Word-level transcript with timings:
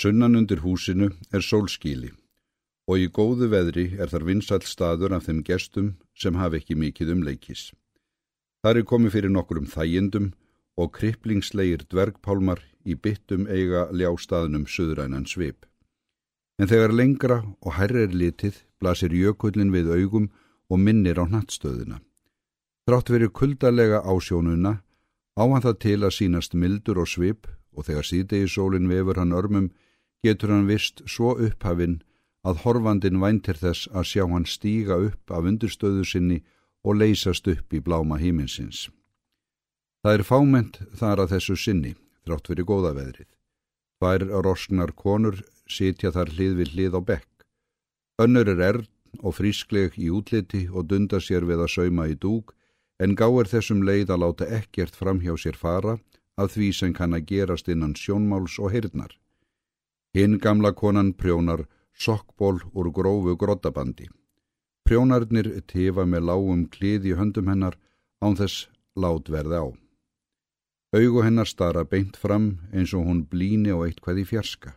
Sunnan 0.00 0.32
undir 0.38 0.62
húsinu 0.64 1.10
er 1.28 1.42
sólskíli 1.44 2.08
og 2.88 3.02
í 3.04 3.08
góðu 3.12 3.50
veðri 3.52 3.82
er 4.00 4.08
þar 4.08 4.22
vinsall 4.28 4.62
staður 4.64 5.12
af 5.12 5.26
þeim 5.26 5.42
gestum 5.44 5.90
sem 6.16 6.38
hafi 6.40 6.56
ekki 6.56 6.76
mikið 6.80 7.10
umleikis. 7.14 7.64
Þar 8.64 8.80
er 8.80 8.86
komið 8.88 9.12
fyrir 9.16 9.34
nokkur 9.34 9.60
um 9.60 9.66
þægindum 9.68 10.30
og 10.80 10.94
kriplingslegir 10.96 11.84
dvergpálmar 11.92 12.62
í 12.88 12.96
byttum 12.96 13.44
eiga 13.52 13.90
ljástaðnum 13.92 14.64
söðrænan 14.64 15.26
svip. 15.28 15.68
En 16.56 16.72
þegar 16.72 16.96
lengra 16.96 17.38
og 17.60 17.76
herri 17.76 18.06
er 18.06 18.16
litið 18.16 18.62
blasir 18.80 19.12
jökullin 19.12 19.74
við 19.74 19.92
augum 19.98 20.30
og 20.72 20.80
minnir 20.80 21.20
á 21.20 21.28
nattstöðina. 21.28 22.00
Þrátt 22.88 23.12
verið 23.12 23.34
kuldalega 23.36 24.00
ásjónuna 24.00 24.78
á 25.36 25.44
hann 25.44 25.68
það 25.68 25.78
til 25.84 26.00
að 26.00 26.16
sínast 26.22 26.56
mildur 26.56 27.04
og 27.04 27.12
svip 27.12 27.52
og 27.76 27.84
þegar 27.84 28.08
síðdegi 28.14 28.48
sólinn 28.48 28.88
vefur 28.88 29.20
hann 29.20 29.36
örmum 29.36 29.70
getur 30.24 30.52
hann 30.54 30.68
vist 30.68 31.02
svo 31.08 31.34
upphafinn 31.46 32.00
að 32.46 32.62
horfandin 32.64 33.20
væntir 33.20 33.58
þess 33.60 33.88
að 33.92 34.08
sjá 34.12 34.24
hann 34.28 34.46
stíga 34.48 34.96
upp 35.08 35.34
af 35.34 35.46
undirstöðu 35.50 36.04
sinni 36.04 36.40
og 36.84 36.96
leysast 37.00 37.48
upp 37.48 37.74
í 37.76 37.80
bláma 37.84 38.16
híminsins. 38.20 38.88
Það 40.00 40.14
er 40.16 40.24
fáment 40.24 40.78
þar 40.96 41.24
að 41.24 41.34
þessu 41.34 41.56
sinni, 41.60 41.92
þrátt 42.24 42.48
fyrir 42.48 42.68
góða 42.68 42.94
veðrið. 42.96 43.28
Tvær 44.00 44.24
rosknar 44.46 44.94
konur 44.96 45.42
sitja 45.68 46.12
þar 46.14 46.32
hlið 46.36 46.54
við 46.60 46.72
hlið 46.74 46.96
á 46.96 47.00
bekk. 47.10 47.28
Önnur 48.20 48.48
er 48.48 48.62
erð 48.64 48.88
og 49.20 49.36
frískleg 49.36 49.98
í 50.00 50.08
útliti 50.08 50.62
og 50.72 50.88
dunda 50.88 51.20
sér 51.20 51.44
við 51.44 51.66
að 51.66 51.72
sauma 51.74 52.08
í 52.08 52.16
dúg, 52.16 52.54
en 53.00 53.16
gáir 53.16 53.48
þessum 53.48 53.82
leið 53.84 54.12
að 54.12 54.22
láta 54.24 54.48
ekkert 54.60 54.96
fram 54.96 55.20
hjá 55.20 55.34
sér 55.36 55.56
fara 55.56 55.98
af 56.40 56.54
því 56.54 56.68
sem 56.76 56.92
kann 56.96 57.16
að 57.16 57.26
gerast 57.32 57.68
innan 57.68 57.96
sjónmáls 57.96 58.56
og 58.60 58.72
heyrnar. 58.72 59.12
Hinn 60.16 60.38
gamla 60.42 60.72
konan 60.74 61.12
prjónar 61.14 61.66
sokkból 61.94 62.58
úr 62.74 62.90
grófu 62.90 63.36
grottabandi. 63.36 64.08
Prjónarnir 64.84 65.52
tefa 65.70 66.02
með 66.02 66.26
lágum 66.30 66.64
klið 66.66 67.12
í 67.12 67.14
höndum 67.18 67.50
hennar 67.52 67.76
án 68.18 68.34
þess 68.40 68.66
lát 68.96 69.30
verði 69.30 69.60
á. 69.62 69.66
Augu 70.90 71.22
hennar 71.22 71.46
stara 71.46 71.84
beint 71.84 72.16
fram 72.18 72.58
eins 72.74 72.90
og 72.98 73.06
hún 73.06 73.22
blíni 73.30 73.70
og 73.70 73.86
eitthvað 73.86 74.24
í 74.24 74.26
fjarska. 74.32 74.74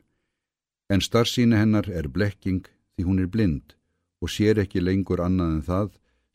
En 0.93 1.01
starfsíni 1.01 1.57
hennar 1.57 1.89
er 1.89 2.11
blekking 2.13 2.67
því 2.93 3.07
hún 3.07 3.23
er 3.23 3.31
blind 3.33 3.73
og 4.21 4.29
sér 4.29 4.61
ekki 4.61 4.83
lengur 4.85 5.23
annað 5.25 5.55
en 5.55 5.65
það 5.65 5.91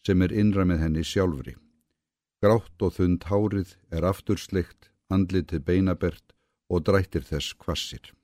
sem 0.07 0.23
er 0.27 0.35
innra 0.35 0.67
með 0.67 0.83
henni 0.83 1.07
sjálfri. 1.07 1.55
Grátt 2.43 2.83
og 2.83 2.95
þund 2.99 3.31
hárið 3.31 3.77
er 3.95 4.07
aftursleikt, 4.11 4.91
andlitið 5.07 5.63
beinabert 5.71 6.35
og 6.69 6.83
drættir 6.87 7.23
þess 7.23 7.55
kvassir. 7.55 8.18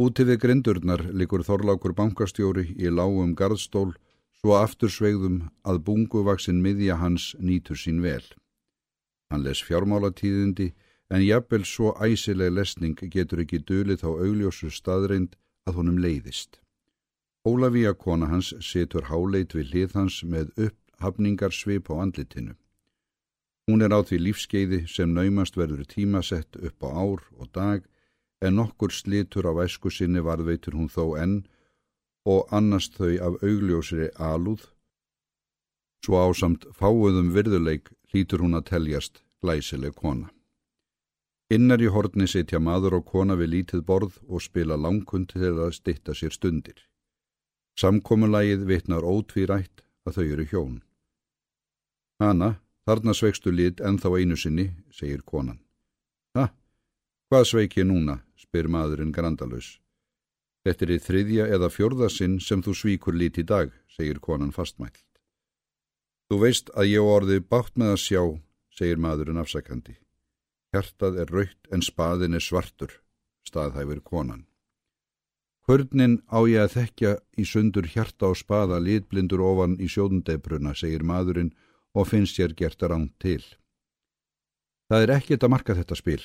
Úti 0.00 0.24
við 0.24 0.38
grindurnar 0.40 1.02
likur 1.12 1.42
Þorlákur 1.44 1.92
bankastjóri 1.92 2.70
í 2.80 2.88
lágum 2.88 3.34
gardstól 3.36 3.90
svo 4.40 4.54
aftursvegðum 4.56 5.42
að 5.68 5.80
bunguvaksin 5.88 6.62
miðja 6.64 6.96
hans 7.02 7.34
nýtur 7.36 7.76
sín 7.76 7.98
vel. 8.00 8.22
Hann 9.28 9.44
les 9.44 9.60
fjármálatíðindi 9.66 10.70
en 11.12 11.26
jafnvel 11.26 11.66
svo 11.68 11.92
æsileg 12.00 12.54
lesning 12.56 12.96
getur 13.12 13.44
ekki 13.44 13.60
dölið 13.68 14.00
þá 14.00 14.08
augljósu 14.14 14.72
staðreind 14.72 15.36
að 15.68 15.82
honum 15.82 16.00
leiðist. 16.00 16.62
Ólafíja 17.44 17.92
kona 17.92 18.32
hans 18.32 18.54
setur 18.64 19.10
háleit 19.12 19.52
við 19.52 19.74
hlið 19.74 20.00
hans 20.00 20.22
með 20.24 20.56
upphafningarsvip 20.56 21.92
á 21.92 21.94
andlitinu. 22.00 22.56
Hún 23.68 23.84
er 23.84 23.92
á 23.92 24.00
því 24.00 24.24
lífskeiði 24.24 24.84
sem 24.88 25.12
naumast 25.12 25.60
verður 25.60 25.84
tímasett 25.84 26.56
upp 26.56 26.88
á 26.88 26.88
ár 26.88 27.20
og 27.36 27.52
dag 27.52 27.84
en 28.40 28.56
nokkur 28.56 28.92
slitur 28.92 29.48
á 29.48 29.52
væsku 29.58 29.90
sinni 29.92 30.22
varðveitur 30.24 30.76
hún 30.78 30.88
þó 30.88 31.16
enn 31.22 31.38
og 32.28 32.48
annast 32.52 32.96
þau 32.96 33.14
af 33.26 33.40
augljósri 33.44 34.10
alúð. 34.16 34.66
Svo 36.04 36.20
ásamt 36.24 36.64
fáuðum 36.76 37.32
virðuleik 37.36 37.90
hlítur 38.10 38.44
hún 38.44 38.56
að 38.56 38.68
teljast 38.72 39.22
glæsileg 39.40 39.94
kona. 39.94 40.30
Innar 41.50 41.82
í 41.82 41.88
horni 41.90 42.28
sitja 42.30 42.60
maður 42.62 43.00
og 43.00 43.08
kona 43.10 43.34
við 43.36 43.52
lítið 43.54 43.82
borð 43.86 44.20
og 44.28 44.42
spila 44.44 44.76
langkund 44.78 45.32
til 45.32 45.56
að 45.58 45.74
stitta 45.74 46.14
sér 46.14 46.32
stundir. 46.32 46.78
Samkomulægið 47.80 48.66
vitnar 48.68 49.02
ótvírætt 49.02 49.82
að 50.06 50.16
þau 50.16 50.26
eru 50.26 50.46
hjón. 50.52 50.76
Hanna, 52.20 52.60
þarna 52.86 53.16
svegstu 53.16 53.50
lit 53.50 53.80
en 53.80 53.98
þá 53.98 54.08
einu 54.20 54.36
sinni, 54.36 54.70
segir 54.92 55.24
konan. 55.24 55.58
Hvað 57.30 57.44
sveik 57.46 57.76
ég 57.78 57.86
núna? 57.86 58.16
spyr 58.34 58.66
maðurinn 58.66 59.12
grandalus. 59.14 59.76
Þetta 60.66 60.82
er 60.82 60.90
í 60.90 61.02
þriðja 61.04 61.44
eða 61.54 61.68
fjörðasinn 61.70 62.40
sem 62.42 62.58
þú 62.66 62.72
svíkur 62.74 63.14
lít 63.14 63.36
í 63.38 63.44
dag, 63.46 63.70
segir 63.86 64.18
konan 64.18 64.50
fastmælt. 64.50 65.04
Þú 66.26 66.38
veist 66.42 66.72
að 66.74 66.90
ég 66.90 67.06
orði 67.06 67.36
bátt 67.38 67.78
með 67.78 67.92
að 67.92 68.00
sjá, 68.02 68.22
segir 68.74 68.98
maðurinn 68.98 69.38
afsakandi. 69.38 69.94
Hjartað 70.74 71.20
er 71.22 71.30
raukt 71.30 71.70
en 71.70 71.86
spaðin 71.86 72.34
er 72.34 72.42
svartur, 72.42 72.96
staðhæfur 73.46 74.02
konan. 74.02 74.42
Hörnin 75.70 76.18
á 76.26 76.42
ég 76.50 76.66
að 76.66 76.74
þekja 76.80 77.14
í 77.38 77.46
sundur 77.46 77.86
hjarta 77.94 78.32
og 78.34 78.40
spaða 78.42 78.82
litblindur 78.82 79.46
ofan 79.46 79.78
í 79.78 79.86
sjóðundebruna, 79.86 80.74
segir 80.74 81.06
maðurinn 81.06 81.54
og 81.94 82.10
finnst 82.10 82.42
sér 82.42 82.58
gert 82.58 82.82
að 82.82 82.96
ránt 82.96 83.14
til. 83.22 83.44
Það 84.90 85.06
er 85.06 85.16
ekkert 85.20 85.46
að 85.46 85.54
marka 85.54 85.78
þetta 85.78 85.94
spil, 85.94 86.22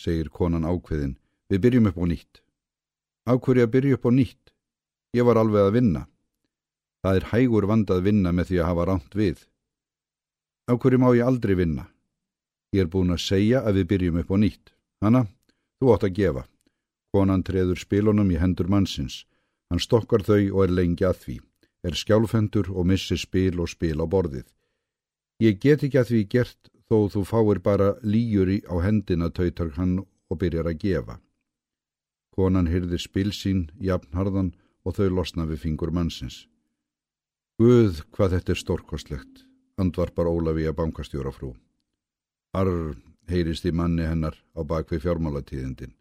segir 0.00 0.28
konan 0.28 0.64
ákveðin 0.64 1.18
Við 1.52 1.60
byrjum 1.60 1.88
upp 1.90 1.98
á 2.00 2.04
nýtt. 2.08 2.40
Að 3.28 3.66
byrja 3.70 3.96
upp 3.98 4.06
á 4.08 4.10
nýtt? 4.10 4.52
Ég 5.14 5.24
var 5.24 5.36
alveg 5.36 5.68
að 5.68 5.74
vinna. 5.76 6.06
Það 7.04 7.16
er 7.18 7.26
hægur 7.30 7.66
vand 7.68 7.90
að 7.92 8.04
vinna 8.08 8.32
með 8.32 8.48
því 8.48 8.58
að 8.58 8.68
hafa 8.70 8.86
ránt 8.88 9.14
við. 9.14 9.44
Af 10.66 10.80
hverju 10.80 10.98
má 10.98 11.10
ég 11.14 11.26
aldrei 11.28 11.54
vinna? 11.54 11.84
Ég 12.72 12.82
er 12.82 12.90
búin 12.90 13.12
að 13.12 13.22
segja 13.22 13.60
að 13.62 13.78
við 13.78 13.88
byrjum 13.92 14.20
upp 14.22 14.32
á 14.32 14.36
nýtt. 14.40 14.72
Hanna, 15.04 15.26
þú 15.78 15.92
átt 15.94 16.06
að 16.08 16.16
gefa. 16.16 16.44
Konan 17.12 17.44
treður 17.44 17.78
spilunum 17.78 18.32
í 18.32 18.40
hendur 18.40 18.66
mannsins. 18.72 19.26
Hann 19.70 19.84
stokkar 19.84 20.24
þau 20.24 20.40
og 20.56 20.64
er 20.64 20.72
lengi 20.72 21.04
að 21.06 21.20
því. 21.22 21.36
Er 21.84 21.94
skjálfendur 21.94 22.72
og 22.72 22.88
missir 22.88 23.20
spil 23.20 23.60
og 23.60 23.68
spil 23.68 24.00
á 24.00 24.08
borðið. 24.08 24.48
Ég 25.44 25.60
get 25.60 25.84
ekki 25.84 26.00
að 26.00 26.10
því 26.10 26.24
gert 26.32 26.73
þó 26.90 27.08
þú 27.12 27.22
fáir 27.28 27.60
bara 27.64 27.94
líjuri 28.02 28.62
á 28.68 28.74
hendina 28.84 29.30
tautar 29.30 29.72
hann 29.78 30.00
og 30.02 30.40
byrjar 30.40 30.68
að 30.70 30.80
gefa. 30.84 31.16
Konan 32.34 32.68
hyrðir 32.68 33.00
spil 33.00 33.30
sín, 33.32 33.68
jafnharðan 33.78 34.54
og 34.84 34.96
þau 34.98 35.08
losna 35.18 35.46
við 35.46 35.62
fingur 35.64 35.92
mannsins. 35.94 36.44
Guð, 37.60 38.02
hvað 38.10 38.38
þetta 38.38 38.52
er 38.52 38.60
stórkostlegt, 38.60 39.44
andvarpar 39.78 40.26
Ólafi 40.26 40.66
að 40.66 40.78
bankastjóra 40.80 41.30
frú. 41.32 41.52
Arr, 42.54 42.96
heyrist 43.30 43.66
í 43.66 43.72
manni 43.72 44.06
hennar 44.06 44.34
á 44.58 44.60
bakvið 44.66 45.04
fjármálatíðindin. 45.06 45.94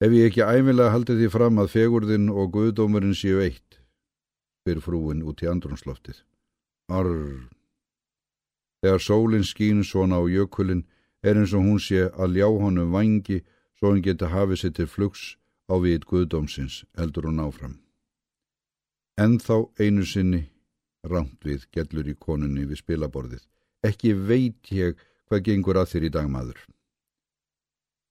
Ef 0.00 0.14
ég 0.14 0.30
ekki 0.30 0.46
æfilega 0.46 0.94
haldið 0.94 1.20
því 1.20 1.28
fram 1.34 1.60
að 1.60 1.72
fegurðin 1.74 2.28
og 2.30 2.52
guðdómurinn 2.54 3.16
séu 3.18 3.42
eitt, 3.44 3.80
spyr 4.62 4.80
frúin 4.82 5.24
út 5.26 5.42
í 5.42 5.50
andrunsloftið. 5.50 6.22
Arr, 6.88 7.48
þegar 8.82 9.02
sólinn 9.02 9.46
skín 9.46 9.82
svona 9.84 10.20
á 10.20 10.24
jökulinn 10.28 10.86
er 11.22 11.38
eins 11.38 11.54
og 11.54 11.66
hún 11.66 11.80
sé 11.82 12.06
að 12.14 12.38
ljá 12.38 12.48
honum 12.48 12.92
vangi 12.94 13.42
svo 13.78 13.92
hann 13.92 14.02
geta 14.02 14.30
hafið 14.30 14.62
sér 14.62 14.74
til 14.76 14.86
flugs 14.86 15.24
á 15.68 15.74
við 15.82 16.06
guðdómsins, 16.08 16.84
eldur 16.96 17.28
hún 17.28 17.42
áfram. 17.42 17.76
En 19.18 19.38
þá 19.42 19.68
einu 19.78 20.06
sinni 20.06 20.46
rámt 21.04 21.44
við 21.44 21.66
gellur 21.74 22.08
í 22.08 22.14
konunni 22.14 22.66
við 22.66 22.82
spilaborðið. 22.82 23.42
Ekki 23.82 24.14
veit 24.14 24.70
ég 24.74 24.98
hvað 25.28 25.44
gengur 25.46 25.78
að 25.78 25.90
þér 25.92 26.06
í 26.08 26.14
dagmaður. 26.16 26.60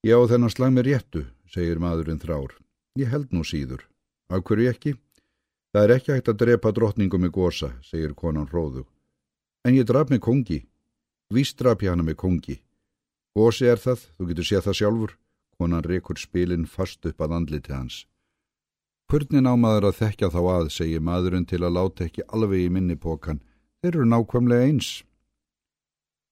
Já, 0.06 0.18
þennan 0.30 0.54
slag 0.54 0.72
með 0.76 0.88
réttu, 0.88 1.24
segir 1.52 1.82
maðurinn 1.84 2.22
þrár. 2.22 2.54
Ég 3.00 3.10
held 3.12 3.34
nú 3.34 3.44
síður. 3.44 3.84
Af 4.30 4.44
hverju 4.48 4.70
ekki? 4.72 4.94
Það 5.74 5.84
er 5.84 5.94
ekki 5.98 6.14
hægt 6.14 6.30
að 6.32 6.40
drepa 6.44 6.72
drottningum 6.72 7.26
með 7.26 7.34
gósa, 7.36 7.74
segir 7.84 8.14
konan 8.16 8.48
hróðu. 8.52 8.86
En 9.66 9.76
ég 9.76 9.88
draf 9.88 10.12
með 10.12 10.22
kongi. 10.28 10.60
Vist 11.34 11.58
draf 11.60 11.82
ég 11.84 11.94
hana 11.94 12.06
með 12.06 12.20
kongi. 12.22 12.60
Gósi 13.38 13.68
er 13.70 13.82
það, 13.82 14.06
þú 14.18 14.28
getur 14.30 14.48
séð 14.50 14.68
það 14.68 14.78
sjálfur. 14.80 15.18
Konan 15.58 15.84
rekur 15.86 16.20
spilin 16.22 16.68
fast 16.70 17.06
upp 17.06 17.22
að 17.22 17.34
andliti 17.38 17.74
hans. 17.74 18.06
Hvernig 19.08 19.44
námaður 19.44 19.90
að 19.90 20.00
þekka 20.02 20.30
þá 20.34 20.40
að, 20.52 20.70
segir 20.76 21.04
maðurinn 21.04 21.46
til 21.48 21.62
að 21.64 21.76
láta 21.78 22.06
ekki 22.06 22.26
alveg 22.28 22.66
í 22.66 22.72
minnipokan. 22.76 23.42
Þeir 23.82 23.94
eru 23.94 24.08
nákvæmlega 24.12 24.68
eins. 24.68 24.90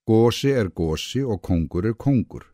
Gósi 0.05 0.51
er 0.53 0.69
gósi 0.69 1.23
og 1.23 1.41
kongur 1.41 1.87
er 1.89 1.95
kongur. 1.97 2.45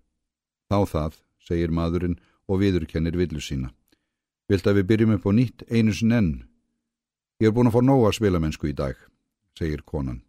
Þá 0.71 0.79
það, 0.87 1.17
segir 1.43 1.73
maðurinn 1.75 2.19
og 2.47 2.61
viðurkennir 2.61 3.17
villu 3.19 3.41
sína. 3.43 3.73
Vilt 4.47 4.67
að 4.67 4.81
við 4.81 4.89
byrjum 4.91 5.15
upp 5.17 5.27
á 5.27 5.31
nýtt 5.35 5.65
einu 5.71 5.95
sinn 5.95 6.15
enn? 6.15 6.31
Ég 7.41 7.49
er 7.49 7.55
búin 7.55 7.71
að 7.71 7.79
fá 7.79 7.81
nóga 7.83 8.11
spilamennsku 8.15 8.69
í 8.69 8.75
dag, 8.77 8.95
segir 9.57 9.81
konan. 9.83 10.21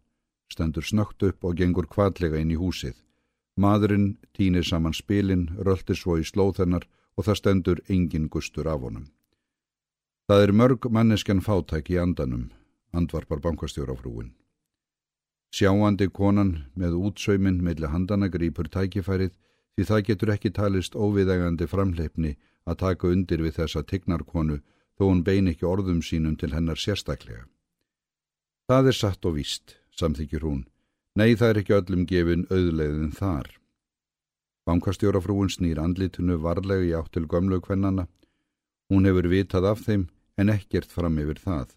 Stendur 0.53 0.85
snögt 0.85 1.23
upp 1.25 1.43
og 1.47 1.57
gengur 1.57 1.87
kvallega 1.89 2.37
inn 2.37 2.51
í 2.53 2.59
húsið. 2.59 2.99
Maðurinn 3.57 4.17
týnir 4.37 4.65
saman 4.65 4.93
spilin, 4.93 5.47
röltir 5.57 5.97
svo 5.97 6.19
í 6.21 6.25
slóð 6.25 6.61
hennar 6.61 6.85
og 7.17 7.25
það 7.25 7.39
stendur 7.39 7.81
engin 7.89 8.29
gustur 8.29 8.69
af 8.69 8.85
honum. 8.85 9.09
Það 10.29 10.43
er 10.45 10.53
mörg 10.59 10.85
manneskjan 10.89 11.41
fátæk 11.41 11.89
í 11.93 11.99
andanum, 12.01 12.51
andvarpar 12.93 13.41
bankastjórafrúin. 13.41 14.31
Sjáandi 15.53 16.07
konan 16.09 16.53
með 16.73 16.97
útsaumin 17.07 17.59
meðle 17.65 17.89
handana 17.93 18.29
grýpur 18.33 18.69
tækifærið 18.73 19.33
því 19.75 19.85
það 19.89 20.05
getur 20.07 20.31
ekki 20.33 20.51
talist 20.53 20.95
óviðægandi 20.95 21.67
framleipni 21.69 22.37
að 22.65 22.79
taka 22.85 23.09
undir 23.09 23.43
við 23.45 23.59
þessa 23.59 23.83
tignarkonu 23.85 24.61
þó 24.97 25.03
hún 25.09 25.23
bein 25.27 25.49
ekki 25.51 25.67
orðum 25.69 26.01
sínum 26.01 26.37
til 26.37 26.53
hennar 26.53 26.79
sérstaklega. 26.79 27.45
Það 28.69 28.89
er 28.89 28.97
satt 28.97 29.25
og 29.27 29.37
víst, 29.37 29.77
samþykir 29.99 30.45
hún. 30.45 30.63
Nei, 31.15 31.35
það 31.37 31.49
er 31.49 31.59
ekki 31.61 31.75
öllum 31.77 32.05
gefin 32.09 32.47
auðleiðin 32.49 33.13
þar. 33.17 33.49
Bankastjórafrúin 34.65 35.51
snýr 35.51 35.81
andlitunu 35.83 36.39
varlega 36.41 36.87
í 36.87 36.93
áttil 36.97 37.25
gömlu 37.29 37.59
kvennana. 37.61 38.07
Hún 38.89 39.05
hefur 39.09 39.27
vitað 39.29 39.67
af 39.73 39.83
þeim 39.85 40.07
en 40.39 40.53
ekkert 40.53 40.91
fram 40.91 41.19
yfir 41.21 41.41
það. 41.43 41.73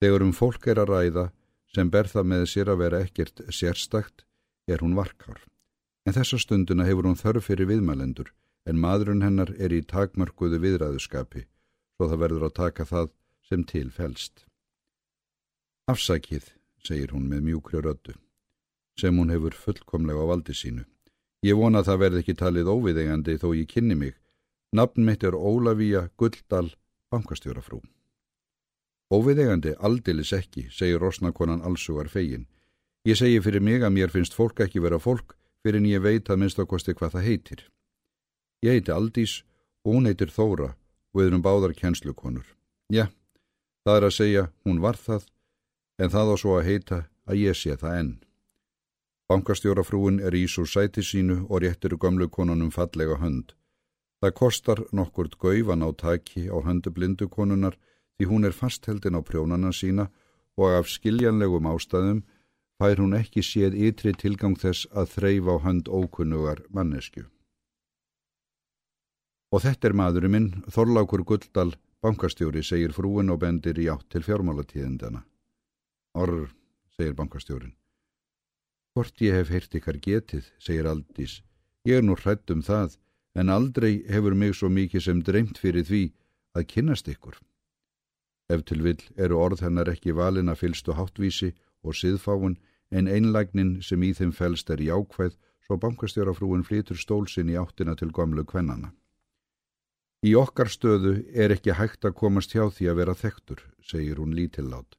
Þegar 0.00 0.24
um 0.26 0.32
fólk 0.36 0.66
er 0.66 0.80
að 0.82 0.92
ræða 0.92 1.26
sem 1.74 1.90
ber 1.92 2.08
það 2.10 2.30
með 2.32 2.46
sér 2.52 2.72
að 2.72 2.80
vera 2.84 3.02
ekkert 3.04 3.44
sérstakt 3.52 4.24
er 4.66 4.82
hún 4.82 4.96
varkar. 4.96 5.38
En 6.06 6.14
þessa 6.16 6.38
stunduna 6.40 6.86
hefur 6.88 7.08
hún 7.10 7.20
þörf 7.20 7.50
fyrir 7.50 7.70
viðmælendur 7.70 8.32
en 8.66 8.80
maðurinn 8.82 9.22
hennar 9.22 9.52
er 9.62 9.74
í 9.74 9.84
takmörkuðu 9.86 10.58
viðræðuskapi 10.62 11.46
svo 11.96 12.10
það 12.10 12.22
verður 12.24 12.46
að 12.48 12.56
taka 12.58 12.86
það 12.88 13.10
sem 13.48 13.62
til 13.64 13.88
fælst. 13.94 14.44
Afsakið, 15.86 16.50
segir 16.86 17.12
hún 17.14 17.26
með 17.30 17.42
mjúkri 17.48 17.82
rödu, 17.82 18.14
sem 19.00 19.18
hún 19.18 19.32
hefur 19.34 19.56
fullkomlega 19.58 20.22
á 20.22 20.30
valdi 20.30 20.54
sínu. 20.54 20.84
Ég 21.44 21.58
vona 21.58 21.82
að 21.82 21.90
það 21.90 22.02
verði 22.02 22.22
ekki 22.22 22.34
talið 22.40 22.70
óviðegandi 22.72 23.36
þó 23.42 23.48
ég 23.54 23.68
kynni 23.70 23.96
mig. 23.98 24.14
Nafn 24.72 25.04
mitt 25.06 25.22
er 25.24 25.36
Ólavíja 25.36 26.08
Gulldal, 26.18 26.72
bankastjórafrú. 27.12 27.82
Óviðegandi 29.12 29.76
aldilis 29.78 30.32
ekki, 30.34 30.66
segir 30.70 30.98
Rosnakonan 31.02 31.62
allsugar 31.62 32.08
fegin. 32.10 32.48
Ég 33.06 33.14
segi 33.14 33.38
fyrir 33.38 33.62
mig 33.62 33.84
að 33.86 33.94
mér 33.94 34.10
finnst 34.10 34.34
fólk 34.34 34.64
ekki 34.64 34.82
vera 34.82 34.98
fólk 34.98 35.36
fyrir 35.62 35.78
en 35.78 35.86
ég 35.86 36.02
veit 36.02 36.26
að 36.26 36.40
minnst 36.42 36.58
okkosti 36.58 36.94
hvað 36.94 37.14
það 37.14 37.26
heitir. 37.28 37.60
Ég 38.66 38.78
heiti 38.78 38.90
Aldís 38.90 39.42
og 39.86 39.94
hún 39.94 40.08
heitir 40.10 40.32
Þóra 40.34 40.72
og 40.72 41.20
við 41.20 41.30
erum 41.30 41.44
báðar 41.44 41.76
kjenslukonur. 41.78 42.48
Já, 42.90 43.06
það 43.86 43.98
er 44.00 44.06
að 44.08 44.16
segja 44.16 44.44
hún 44.66 44.82
var 44.82 44.98
það, 44.98 45.28
en 45.98 46.12
það 46.12 46.32
á 46.32 46.34
svo 46.40 46.56
að 46.58 46.66
heita 46.68 46.98
að 47.26 47.42
ég 47.42 47.58
sé 47.58 47.76
það 47.76 47.98
enn. 48.00 48.14
Bankastjórafrúin 49.26 50.20
er 50.22 50.36
ís 50.38 50.54
úr 50.60 50.68
sæti 50.70 51.02
sínu 51.02 51.46
og 51.50 51.62
réttir 51.62 51.96
gömlu 51.98 52.28
konunum 52.30 52.70
fallega 52.70 53.18
hönd. 53.18 53.56
Það 54.22 54.36
kostar 54.40 54.84
nokkurt 54.92 55.34
gauvan 55.42 55.82
á 55.82 55.90
taki 55.92 56.46
á 56.46 56.56
höndu 56.62 56.92
blindu 56.94 57.28
konunar 57.28 57.74
því 58.16 58.30
hún 58.30 58.46
er 58.46 58.54
fastheldin 58.54 59.18
á 59.18 59.20
prjónana 59.20 59.72
sína 59.72 60.08
og 60.56 60.78
af 60.78 60.88
skiljanlegum 60.88 61.66
ástæðum 61.68 62.22
fær 62.78 63.00
hún 63.02 63.16
ekki 63.18 63.42
séð 63.42 63.76
ytri 63.88 64.12
tilgang 64.14 64.56
þess 64.56 64.86
að 64.92 65.12
þreyfa 65.16 65.58
á 65.58 65.64
hönd 65.66 65.88
ókunnugar 65.88 66.62
mannesku. 66.70 67.26
Og 69.52 69.62
þetta 69.62 69.88
er 69.88 69.94
maðurinn 69.96 70.34
minn, 70.34 70.50
Þorlákur 70.70 71.22
Gulldal, 71.24 71.76
bankastjóri, 72.02 72.62
segir 72.62 72.92
frúin 72.92 73.30
og 73.32 73.40
bendir 73.40 73.78
í 73.78 73.88
átt 73.88 74.08
til 74.10 74.24
fjármálatíðindana. 74.26 75.22
Orr, 76.16 76.48
segir 76.96 77.12
bankastjórin. 77.16 77.74
Hvort 78.96 79.20
ég 79.20 79.34
hef 79.36 79.50
heyrt 79.52 79.74
ykkar 79.76 79.98
getið, 80.00 80.46
segir 80.58 80.88
Aldís. 80.88 81.42
Ég 81.84 82.00
er 82.00 82.06
nú 82.06 82.16
hrætt 82.16 82.50
um 82.54 82.62
það, 82.64 82.96
en 83.36 83.52
aldrei 83.52 84.00
hefur 84.08 84.34
mig 84.34 84.56
svo 84.56 84.70
mikið 84.72 85.04
sem 85.06 85.20
dreymt 85.20 85.60
fyrir 85.60 85.84
því 85.84 86.02
að 86.56 86.68
kynnast 86.72 87.10
ykkur. 87.12 87.36
Ef 88.48 88.64
til 88.64 88.80
vill 88.86 89.02
eru 89.20 89.36
orð 89.44 89.60
hennar 89.66 89.90
ekki 89.92 90.16
valin 90.16 90.48
að 90.48 90.62
fylstu 90.62 90.96
háttvísi 90.96 91.52
og 91.84 91.98
siðfáun, 92.00 92.56
en 92.90 93.10
einlægnin 93.10 93.80
sem 93.82 94.02
í 94.06 94.14
þeim 94.16 94.32
fælst 94.32 94.70
er 94.70 94.80
jákvæð, 94.80 95.36
svo 95.66 95.76
bankastjórafrúin 95.82 96.64
flytur 96.64 96.96
stólsinn 96.96 97.50
í 97.52 97.58
áttina 97.60 97.96
til 97.98 98.12
gamlu 98.14 98.46
kvennana. 98.46 98.94
Í 100.24 100.32
okkar 100.38 100.70
stöðu 100.72 101.18
er 101.34 101.52
ekki 101.52 101.74
hægt 101.76 102.06
að 102.08 102.16
komast 102.22 102.54
hjá 102.54 102.70
því 102.70 102.88
að 102.90 103.00
vera 103.02 103.14
þektur, 103.18 103.60
segir 103.82 104.22
hún 104.22 104.32
lítillát, 104.38 104.96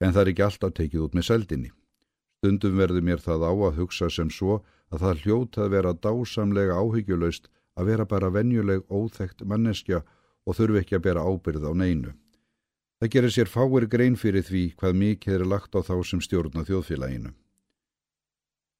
en 0.00 0.12
það 0.12 0.20
er 0.22 0.30
ekki 0.32 0.44
alltaf 0.46 0.74
tekið 0.78 1.04
út 1.06 1.14
með 1.16 1.26
seldinni. 1.28 1.70
Stundum 2.38 2.80
verður 2.80 3.06
mér 3.06 3.22
það 3.24 3.46
á 3.48 3.52
að 3.52 3.78
hugsa 3.78 4.10
sem 4.10 4.30
svo 4.30 4.62
að 4.92 5.04
það 5.04 5.22
hljóta 5.24 5.62
að 5.64 5.72
vera 5.76 5.94
dásamlega 6.06 6.80
áhyggjulaust 6.80 7.48
að 7.74 7.88
vera 7.90 8.06
bara 8.06 8.32
venjuleg 8.34 8.84
óþekkt 8.90 9.46
manneskja 9.48 10.02
og 10.44 10.58
þurfi 10.58 10.82
ekki 10.82 10.98
að 10.98 11.06
bera 11.06 11.24
ábyrð 11.24 11.64
á 11.66 11.72
neinu. 11.72 12.12
Það 13.00 13.12
gerir 13.14 13.34
sér 13.34 13.50
fáir 13.50 13.88
grein 13.90 14.16
fyrir 14.16 14.44
því 14.44 14.66
hvað 14.78 15.00
mikið 15.00 15.38
er 15.38 15.46
lagt 15.48 15.74
á 15.74 15.80
þá 15.82 15.96
sem 16.04 16.20
stjórna 16.20 16.66
þjóðfélaginu. 16.68 17.32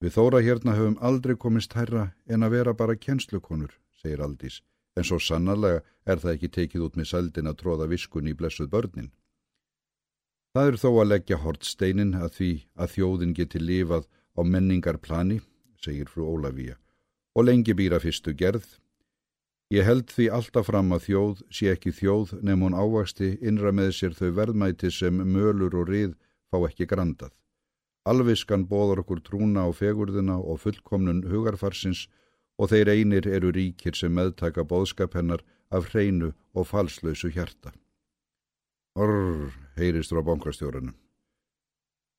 Við 0.05 0.14
þóra 0.14 0.44
hérna 0.44 0.76
höfum 0.76 1.00
aldrei 1.00 1.34
komist 1.40 1.72
herra 1.75 2.12
en 2.28 2.44
að 2.44 2.58
vera 2.58 2.76
bara 2.76 2.96
kjenslukonur, 3.00 3.72
segir 3.96 4.20
Aldís 4.20 4.61
en 4.94 5.06
svo 5.06 5.19
sannarlega 5.19 5.82
er 6.06 6.20
það 6.22 6.34
ekki 6.37 6.50
tekið 6.56 6.87
út 6.87 6.99
með 6.99 7.11
saldin 7.11 7.50
að 7.50 7.58
tróða 7.62 7.88
viskun 7.90 8.28
í 8.31 8.34
blessuð 8.38 8.70
börnin. 8.70 9.11
Það 10.54 10.68
er 10.70 10.76
þó 10.78 10.90
að 10.92 11.08
leggja 11.10 11.36
hortsteinin 11.42 12.10
að 12.14 12.28
því 12.36 12.48
að 12.78 12.90
þjóðin 12.92 13.30
geti 13.34 13.58
lifað 13.58 14.04
á 14.38 14.40
menningarplani, 14.46 15.40
segir 15.82 16.06
frú 16.06 16.28
Ólavíja, 16.30 16.76
og 17.34 17.48
lengi 17.48 17.74
býra 17.74 17.98
fyrstu 17.98 18.36
gerð. 18.38 18.68
Ég 19.74 19.82
held 19.82 20.14
því 20.14 20.28
alltaf 20.38 20.70
fram 20.70 20.94
að 20.94 21.08
þjóð 21.08 21.42
sé 21.58 21.72
ekki 21.74 21.90
þjóð 21.98 22.36
nefn 22.46 22.62
hún 22.68 22.78
ávasti 22.78 23.32
innra 23.42 23.74
með 23.74 23.90
sér 23.98 24.14
þau 24.14 24.30
verðmæti 24.38 24.94
sem 24.94 25.26
mölur 25.34 25.74
og 25.74 25.90
rið 25.90 26.14
fá 26.46 26.60
ekki 26.68 26.86
grandað. 26.86 27.34
Alviskan 28.06 28.68
bóðar 28.70 29.02
okkur 29.02 29.26
trúna 29.26 29.66
á 29.66 29.74
fegurðina 29.74 30.38
og 30.38 30.62
fullkomnun 30.62 31.24
hugarfarsins 31.34 32.06
og 32.62 32.70
þeir 32.70 32.94
einir 32.94 33.26
eru 33.26 33.50
ríkir 33.50 33.98
sem 33.98 34.14
meðtaka 34.14 34.62
bóðskap 34.62 35.18
hennar 35.18 35.42
af 35.74 35.90
hreinu 35.90 36.30
og 36.54 36.70
falslausu 36.70 37.34
hjarta. 37.34 37.74
Orr, 38.94 39.50
heyrist 39.75 40.12
frá 40.14 40.23
bankastjórunum. 40.23 40.94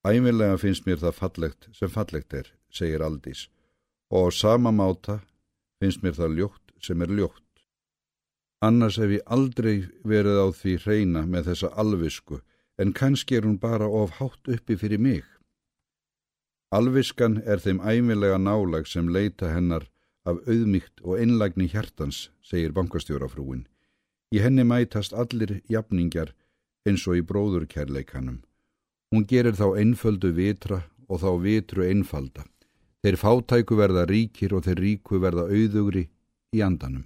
Æmilega 0.03 0.57
finnst 0.59 0.83
mér 0.83 0.99
það 0.99 1.13
fallegt 1.21 1.69
sem 1.77 1.91
fallegt 1.93 2.35
er, 2.35 2.49
segir 2.67 2.99
Aldís, 3.05 3.45
og 4.11 4.33
sama 4.35 4.73
máta 4.75 5.21
finnst 5.79 6.03
mér 6.03 6.17
það 6.19 6.35
ljótt 6.39 6.75
sem 6.83 7.01
er 7.01 7.15
ljótt. 7.15 7.63
Annars 8.59 8.99
hef 8.99 9.15
ég 9.15 9.23
aldrei 9.37 9.87
verið 10.03 10.41
á 10.43 10.47
því 10.59 10.75
hreina 10.83 11.23
með 11.23 11.49
þessa 11.53 11.71
alvisku, 11.79 12.41
en 12.75 12.91
kannski 12.91 13.39
er 13.39 13.47
hún 13.47 13.57
bara 13.57 13.87
of 13.87 14.19
hátt 14.19 14.51
uppi 14.51 14.75
fyrir 14.75 14.99
mig. 14.99 15.23
Alviskan 16.75 17.39
er 17.47 17.63
þeim 17.63 17.79
æmilega 17.79 18.35
nálag 18.35 18.91
sem 18.91 19.07
leita 19.07 19.47
hennar 19.55 19.87
af 20.27 20.43
auðmygt 20.43 20.99
og 21.07 21.21
einlægni 21.23 21.71
hjartans, 21.71 22.31
segir 22.43 22.75
bankastjórafrúin. 22.75 23.63
Í 24.35 24.43
henni 24.43 24.67
mætast 24.67 25.15
allir 25.15 25.61
jafningar 25.71 26.33
eins 26.85 27.05
og 27.09 27.19
í 27.19 27.23
bróðurkærleikanum. 27.25 28.41
Hún 29.11 29.25
gerir 29.29 29.57
þá 29.57 29.67
einföldu 29.81 30.31
vitra 30.35 30.83
og 31.09 31.21
þá 31.21 31.29
vitru 31.41 31.85
einfalda. 31.85 32.45
Þeir 33.05 33.17
fátæku 33.21 33.77
verða 33.77 34.05
ríkir 34.09 34.55
og 34.57 34.65
þeir 34.65 34.81
ríku 34.81 35.19
verða 35.21 35.45
auðugri 35.49 36.07
í 36.55 36.61
andanum. 36.65 37.05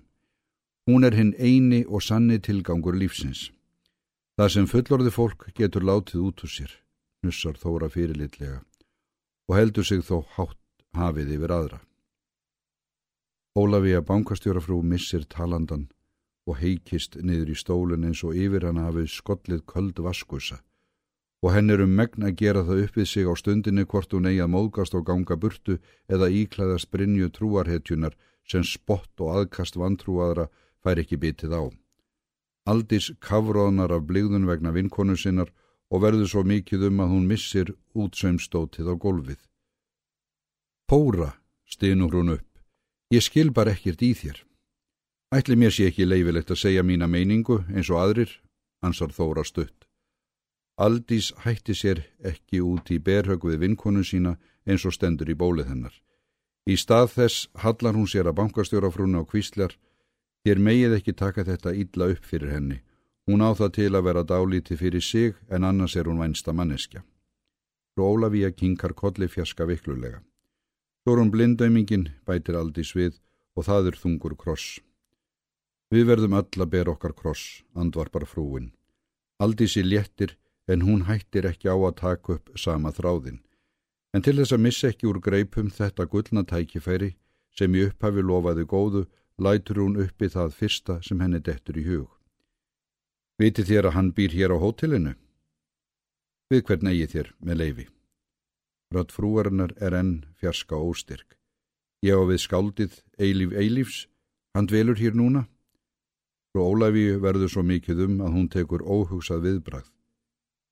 Hún 0.87 1.05
er 1.05 1.15
hinn 1.15 1.35
eini 1.37 1.83
og 1.85 2.01
sanni 2.01 2.39
tilgangur 2.39 2.95
lífsins. 2.95 3.49
Það 4.39 4.53
sem 4.53 4.69
fullorði 4.71 5.11
fólk 5.11 5.49
getur 5.57 5.83
látið 5.83 6.23
út 6.29 6.43
úr 6.47 6.51
sér, 6.53 6.71
nussar 7.23 7.59
þóra 7.59 7.91
fyrirlitlega 7.91 8.63
og 9.49 9.57
heldur 9.57 9.85
sig 9.85 10.03
þó 10.05 10.21
hátt 10.37 10.59
hafið 10.93 11.33
yfir 11.35 11.51
aðra. 11.51 11.79
Ólafíja 13.57 14.01
bankastjórafrú 14.05 14.79
missir 14.85 15.25
talandan 15.25 15.87
og 16.49 16.57
heikist 16.63 17.19
niður 17.21 17.53
í 17.53 17.59
stólun 17.61 18.09
eins 18.09 18.23
og 18.25 18.33
yfir 18.33 18.65
hana 18.65 18.89
hafið 18.89 19.13
skollið 19.13 19.63
köld 19.69 20.01
vaskusa 20.01 20.63
og 21.41 21.53
henn 21.55 21.71
er 21.71 21.83
um 21.83 21.93
megn 21.95 22.25
að 22.27 22.35
gera 22.41 22.63
það 22.67 22.81
upp 22.85 22.97
við 22.99 23.07
sig 23.11 23.27
á 23.27 23.33
stundinni 23.39 23.85
hvort 23.87 24.13
hún 24.13 24.27
eigi 24.27 24.41
að 24.43 24.53
móðgast 24.55 24.95
og 24.97 25.05
ganga 25.07 25.37
burtu 25.39 25.77
eða 26.11 26.31
íklæðast 26.41 26.89
brinju 26.91 27.29
trúarhetjunar 27.35 28.17
sem 28.49 28.65
spott 28.67 29.23
og 29.23 29.37
aðkast 29.37 29.79
vantrúaðra 29.79 30.49
fær 30.83 30.99
ekki 30.99 31.19
bitið 31.21 31.55
á. 31.55 31.63
Aldís 32.67 33.11
kavróðnar 33.23 33.93
af 33.95 34.05
bligðun 34.09 34.49
vegna 34.49 34.73
vinkonu 34.75 35.15
sinnar 35.15 35.53
og 35.89 36.03
verður 36.03 36.27
svo 36.27 36.43
mikið 36.43 36.89
um 36.89 36.99
að 37.05 37.13
hún 37.15 37.29
missir 37.29 37.71
útsaumstótið 37.95 38.91
á 38.91 38.95
golfið. 38.99 39.39
Póra, 40.89 41.31
stynur 41.65 42.13
hún 42.13 42.35
upp. 42.35 42.47
Ég 43.09 43.23
skil 43.25 43.49
bara 43.53 43.73
ekkert 43.73 44.03
í 44.05 44.11
þér. 44.13 44.43
Ætli 45.35 45.55
mér 45.55 45.73
sé 45.73 45.89
ekki 45.89 46.07
leifilegt 46.07 46.49
að 46.49 46.61
segja 46.63 46.83
mína 46.83 47.07
meiningu 47.07 47.59
eins 47.69 47.89
og 47.93 47.99
aðrir, 48.01 48.31
ansar 48.81 49.11
Þóra 49.13 49.43
stutt. 49.45 49.85
Aldís 50.79 51.33
hætti 51.43 51.75
sér 51.75 52.05
ekki 52.25 52.63
út 52.65 52.89
í 52.89 52.97
berhög 52.97 53.43
við 53.45 53.59
vinkonu 53.65 54.03
sína 54.03 54.37
eins 54.65 54.85
og 54.85 54.95
stendur 54.95 55.29
í 55.29 55.35
bólið 55.35 55.69
hennar. 55.69 55.93
Í 56.65 56.75
stað 56.77 57.13
þess 57.17 57.49
hallar 57.61 57.97
hún 57.97 58.07
sér 58.07 58.29
að 58.29 58.39
bankastjórafrúna 58.39 59.21
og 59.21 59.29
kvíslar, 59.29 59.75
Þér 60.47 60.59
megið 60.63 60.93
ekki 60.95 61.13
taka 61.19 61.43
þetta 61.43 61.73
illa 61.75 62.05
upp 62.13 62.25
fyrir 62.25 62.53
henni. 62.53 62.79
Hún 63.27 63.43
á 63.43 63.51
það 63.53 63.73
til 63.75 63.89
að 63.91 64.05
vera 64.07 64.23
dálíti 64.23 64.77
fyrir 64.79 65.03
sig 65.03 65.35
en 65.51 65.67
annars 65.67 65.95
er 65.99 66.07
hún 66.07 66.21
vænsta 66.21 66.55
manneskja. 66.55 67.03
Frú 67.93 68.07
Ólafíja 68.15 68.51
kinkar 68.55 68.95
kolli 68.95 69.27
fjaska 69.27 69.67
viklulega. 69.67 70.23
Svo 71.03 71.13
er 71.13 71.21
hún 71.21 71.31
blindauðmingin, 71.33 72.07
bætir 72.25 72.55
aldrei 72.55 72.87
svið 72.87 73.19
og 73.55 73.67
það 73.67 73.91
er 73.91 73.99
þungur 73.99 74.37
kross. 74.39 74.79
Við 75.89 76.05
verðum 76.05 76.35
öll 76.37 76.61
að 76.61 76.69
bera 76.69 76.93
okkar 76.93 77.15
kross, 77.17 77.63
andvarpar 77.73 78.27
frúin. 78.29 78.71
Sér 79.41 79.85
léttir 79.85 80.35
en 80.67 80.83
hún 80.85 81.07
hættir 81.07 81.47
ekki 81.49 81.69
á 81.71 81.73
að 81.73 81.95
taka 81.97 82.33
upp 82.33 82.51
sama 82.55 82.91
þráðin. 82.93 83.39
En 84.13 84.21
til 84.21 84.37
þess 84.37 84.53
að 84.53 84.63
missa 84.65 84.89
ekki 84.89 85.07
úr 85.09 85.19
greipum 85.21 85.69
þetta 85.69 86.05
gullna 86.05 86.43
tækifæri 86.45 87.15
sem 87.57 87.75
í 87.75 87.87
upphafi 87.87 88.21
lofaði 88.21 88.65
góðu 88.69 89.03
lætur 89.41 89.81
hún 89.81 89.97
uppi 90.03 90.29
það 90.29 90.53
fyrsta 90.59 90.99
sem 91.01 91.19
henni 91.21 91.39
dettur 91.39 91.77
í 91.77 91.85
hug. 91.87 92.09
Viti 93.39 93.63
þér 93.63 93.89
að 93.89 93.95
hann 93.95 94.13
býr 94.13 94.35
hér 94.35 94.53
á 94.53 94.57
hótelinu? 94.61 95.13
Við 96.49 96.65
hvern 96.67 96.89
eigi 96.91 97.07
þér 97.13 97.33
með 97.39 97.61
leifi. 97.61 97.85
Rött 98.93 99.13
frúarinnar 99.13 99.73
er 99.77 99.93
enn 99.93 100.25
fjarska 100.37 100.77
óstyrk. 100.77 101.37
Ég 102.05 102.17
á 102.17 102.23
við 102.25 102.41
skáldið 102.45 103.01
Eilíf 103.17 103.53
Eilífs, 103.53 104.07
hann 104.53 104.69
dvelur 104.69 104.97
hér 104.97 105.17
núna. 105.17 105.47
Frú 106.59 106.73
Ólafi 106.75 107.13
verður 107.23 107.47
svo 107.47 107.61
mikið 107.63 107.99
um 108.03 108.15
að 108.19 108.33
hún 108.35 108.47
tekur 108.51 108.81
óhugsað 108.83 109.45
viðbrað. 109.45 109.85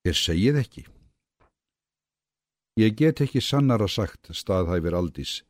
Ég 0.03 0.17
segið 0.19 0.57
ekki. 0.59 0.83
Ég 2.75 2.97
get 2.99 3.21
ekki 3.23 3.39
sannara 3.39 3.87
sagt, 3.87 4.27
staðhæfir 4.35 4.97
Aldís. 4.99 5.45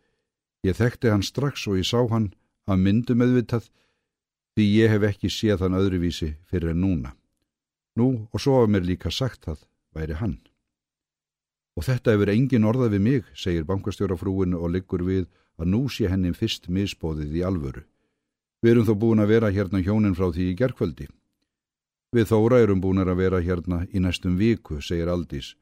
Ég 0.62 0.78
þekkti 0.78 1.10
hann 1.10 1.26
strax 1.26 1.66
og 1.66 1.80
ég 1.82 1.90
sá 1.90 2.06
hann 2.14 2.30
að 2.70 2.86
myndum 2.86 3.26
auðvitað 3.26 3.72
því 4.54 4.70
ég 4.76 4.94
hef 4.94 5.08
ekki 5.10 5.34
séð 5.34 5.64
þann 5.64 5.80
öðruvísi 5.82 6.32
fyrir 6.46 6.76
en 6.76 6.84
núna. 6.86 7.16
Nú 7.98 8.30
og 8.30 8.38
svo 8.38 8.60
hafa 8.60 8.70
mér 8.78 8.86
líka 8.86 9.10
sagt 9.10 9.50
það, 9.50 9.66
væri 9.98 10.22
hann. 10.22 10.40
Og 11.74 11.90
þetta 11.90 12.14
hefur 12.14 12.36
engin 12.38 12.70
orðað 12.70 12.94
við 12.94 13.08
mig, 13.10 13.30
segir 13.34 13.66
bankastjórafrúin 13.66 14.54
og 14.54 14.70
liggur 14.78 15.02
við 15.02 15.26
að 15.58 15.74
nú 15.74 15.88
sé 15.90 16.14
henni 16.14 16.38
fyrst 16.38 16.70
misbóðið 16.70 17.42
í 17.42 17.48
alvöru. 17.50 17.88
Við 18.64 18.72
erum 18.72 18.88
þó 18.88 18.94
búin 18.98 19.22
að 19.22 19.32
vera 19.36 19.54
hérna 19.54 19.84
hjónin 19.86 20.16
frá 20.18 20.32
því 20.34 20.50
í 20.52 20.58
gerkvöldi. 20.58 21.08
Við 22.16 22.30
þóra 22.32 22.62
erum 22.64 22.82
búin 22.82 23.04
að 23.04 23.18
vera 23.20 23.40
hérna 23.44 23.84
í 23.94 24.02
næstum 24.02 24.38
viku, 24.40 24.82
segir 24.82 25.12
Aldís, 25.12 25.56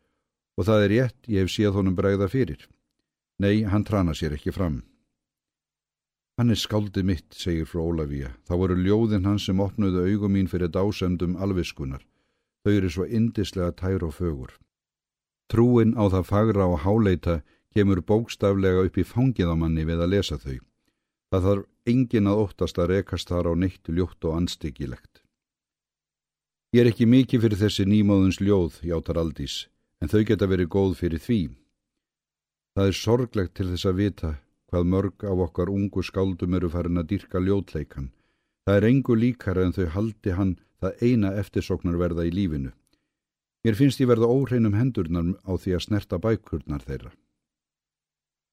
og 0.56 0.68
það 0.70 0.84
er 0.84 0.92
rétt, 0.94 1.20
ég 1.28 1.44
hef 1.44 1.52
séð 1.52 1.80
honum 1.80 1.96
bregða 1.98 2.30
fyrir. 2.32 2.68
Nei, 3.42 3.66
hann 3.68 3.84
trana 3.84 4.14
sér 4.16 4.38
ekki 4.38 4.54
fram. 4.56 4.84
Hann 6.40 6.52
er 6.52 6.60
skáldið 6.60 7.08
mitt, 7.08 7.28
segir 7.36 7.68
frá 7.68 7.82
Ólafíja. 7.84 8.34
Þá 8.48 8.54
voru 8.60 8.76
ljóðin 8.80 9.28
hans 9.28 9.48
sem 9.48 9.60
opnuðu 9.60 10.04
augum 10.04 10.36
mín 10.36 10.50
fyrir 10.52 10.72
dásendum 10.72 11.36
alviskunar. 11.40 12.04
Þau 12.64 12.74
eru 12.74 12.92
svo 12.92 13.06
indislega 13.08 13.72
tær 13.72 14.04
og 14.04 14.16
fögur. 14.18 14.56
Trúin 15.52 15.96
á 15.96 16.08
það 16.12 16.28
fagra 16.28 16.68
og 16.68 16.82
háleita 16.84 17.42
kemur 17.76 18.02
bókstaflega 18.02 18.84
upp 18.88 18.98
í 18.98 19.06
fangiðamanni 19.08 19.86
við 19.88 20.04
að 20.04 20.12
lesa 20.16 20.40
þau. 20.40 20.60
Það 21.36 21.46
þarf 21.46 21.64
engin 21.92 22.28
að 22.32 22.42
óttast 22.46 22.78
að 22.80 22.92
rekast 22.94 23.28
þar 23.28 23.48
á 23.52 23.54
neitt 23.60 23.90
ljótt 23.92 24.24
og 24.24 24.38
anstyggilegt. 24.38 25.20
Ég 26.72 26.86
er 26.86 26.90
ekki 26.94 27.08
mikið 27.12 27.42
fyrir 27.44 27.60
þessi 27.60 27.84
nýmáðuns 27.92 28.40
ljóð, 28.40 28.78
játar 28.88 29.20
Aldís, 29.20 29.66
en 30.00 30.08
þau 30.08 30.22
geta 30.30 30.48
verið 30.48 30.70
góð 30.72 30.94
fyrir 31.02 31.20
því. 31.20 31.40
Það 32.80 32.88
er 32.88 32.98
sorglegt 33.02 33.54
til 33.60 33.68
þess 33.74 33.90
að 33.92 34.00
vita 34.00 34.32
hvað 34.72 34.88
mörg 34.94 35.28
af 35.28 35.44
okkar 35.50 35.74
ungu 35.76 36.06
skáldum 36.08 36.56
eru 36.56 36.72
farin 36.72 37.04
að 37.04 37.12
dyrka 37.12 37.44
ljótleikan. 37.44 38.14
Það 38.64 38.80
er 38.80 38.90
engu 38.94 39.20
líkara 39.20 39.68
en 39.68 39.76
þau 39.76 39.92
haldi 39.92 40.40
hann 40.40 40.56
það 40.80 41.04
eina 41.04 41.36
eftirsoknarverða 41.44 42.30
í 42.30 42.32
lífinu. 42.32 42.72
Mér 43.68 43.76
finnst 43.76 44.00
ég 44.00 44.08
verða 44.08 44.32
óhreinum 44.32 44.80
hendurnar 44.80 45.36
á 45.44 45.52
því 45.60 45.76
að 45.76 45.86
snerta 45.90 46.24
bækurnar 46.24 46.88
þeirra. 46.88 47.12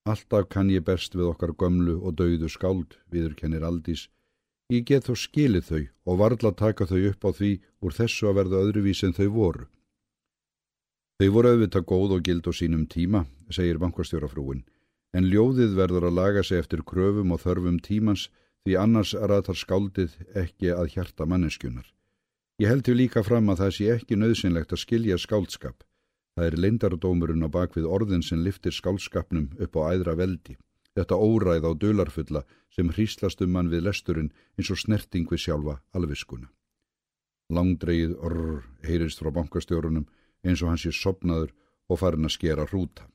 Alltaf 0.09 0.49
kann 0.50 0.71
ég 0.71 0.82
best 0.82 1.14
við 1.14 1.28
okkar 1.30 1.54
gömlu 1.54 2.00
og 2.02 2.16
dauðu 2.18 2.49
skáld, 2.50 2.99
viður 3.12 3.37
kennir 3.38 3.62
Aldís. 3.62 4.09
Ég 4.73 4.87
get 4.88 5.06
þó 5.06 5.14
skilið 5.18 5.68
þau 5.68 5.82
og 6.09 6.18
varðla 6.18 6.52
taka 6.59 6.88
þau 6.90 7.00
upp 7.12 7.25
á 7.28 7.30
því 7.38 7.52
úr 7.82 7.97
þessu 7.99 8.28
að 8.30 8.38
verða 8.40 8.62
öðruvís 8.66 9.02
en 9.06 9.14
þau 9.14 9.28
voru. 9.37 9.66
Þau 11.23 11.30
voru 11.37 11.54
auðvitað 11.54 11.88
góð 11.92 12.14
og 12.16 12.23
gild 12.26 12.49
á 12.49 12.52
sínum 12.56 12.87
tíma, 12.90 13.26
segir 13.50 13.78
bankastjórafrúin 13.78 14.64
en 15.12 15.28
ljóðið 15.28 15.75
verður 15.76 16.09
að 16.09 16.16
laga 16.18 16.42
sig 16.42 16.62
eftir 16.62 16.82
kröfum 16.88 17.35
og 17.35 17.42
þörfum 17.44 17.78
tímans 17.85 18.28
því 18.64 18.76
annars 18.80 19.12
ratar 19.14 19.59
skáldið 19.59 20.14
ekki 20.38 20.73
að 20.73 20.94
hjarta 20.94 21.26
manneskjunar. 21.28 21.87
Ég 22.61 22.71
held 22.71 22.87
því 22.87 22.94
líka 22.97 23.23
fram 23.26 23.50
að 23.52 23.64
það 23.64 23.75
sé 23.76 23.88
ekki 23.97 24.18
nöðsynlegt 24.18 24.73
að 24.73 24.82
skilja 24.85 25.18
skáldskap. 25.18 25.85
Það 26.36 26.46
er 26.48 26.58
leindardómurinn 26.64 27.44
á 27.44 27.48
bakvið 27.52 27.88
orðin 27.88 28.24
sem 28.24 28.40
liftir 28.40 28.72
skáldskapnum 28.72 29.50
upp 29.60 29.76
á 29.76 29.92
æðra 29.92 30.16
veldi. 30.16 30.56
Þetta 30.96 31.16
óræð 31.16 31.68
á 31.68 31.72
dölarfulla 31.76 32.42
sem 32.72 32.88
hríslast 32.88 33.40
um 33.44 33.52
mann 33.52 33.70
við 33.72 33.86
lesturinn 33.88 34.32
eins 34.56 34.70
og 34.72 34.80
snerting 34.80 35.28
við 35.28 35.44
sjálfa 35.44 35.78
alviskuna. 35.92 36.48
Langdreið 37.52 38.16
orr 38.24 38.62
heyrist 38.86 39.20
frá 39.20 39.32
bankastjórunum 39.32 40.08
eins 40.44 40.62
og 40.62 40.72
hans 40.72 40.84
sé 40.86 40.92
sopnaður 40.92 41.52
og 41.88 42.00
farin 42.00 42.28
að 42.28 42.36
skera 42.36 42.66
hrúta. 42.68 43.08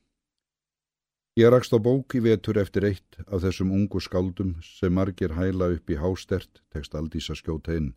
Ég 1.38 1.50
rakst 1.54 1.74
á 1.74 1.78
bók 1.78 2.16
í 2.18 2.20
vetur 2.22 2.58
eftir 2.58 2.86
eitt 2.88 3.18
af 3.26 3.44
þessum 3.44 3.70
ungu 3.74 4.00
skáldum 4.02 4.56
sem 4.64 4.94
margir 4.94 5.36
hæla 5.36 5.68
upp 5.76 5.90
í 5.90 5.98
hástert, 5.98 6.62
tekst 6.74 6.96
aldís 6.98 7.28
að 7.30 7.38
skjóta 7.42 7.76
inn. 7.78 7.92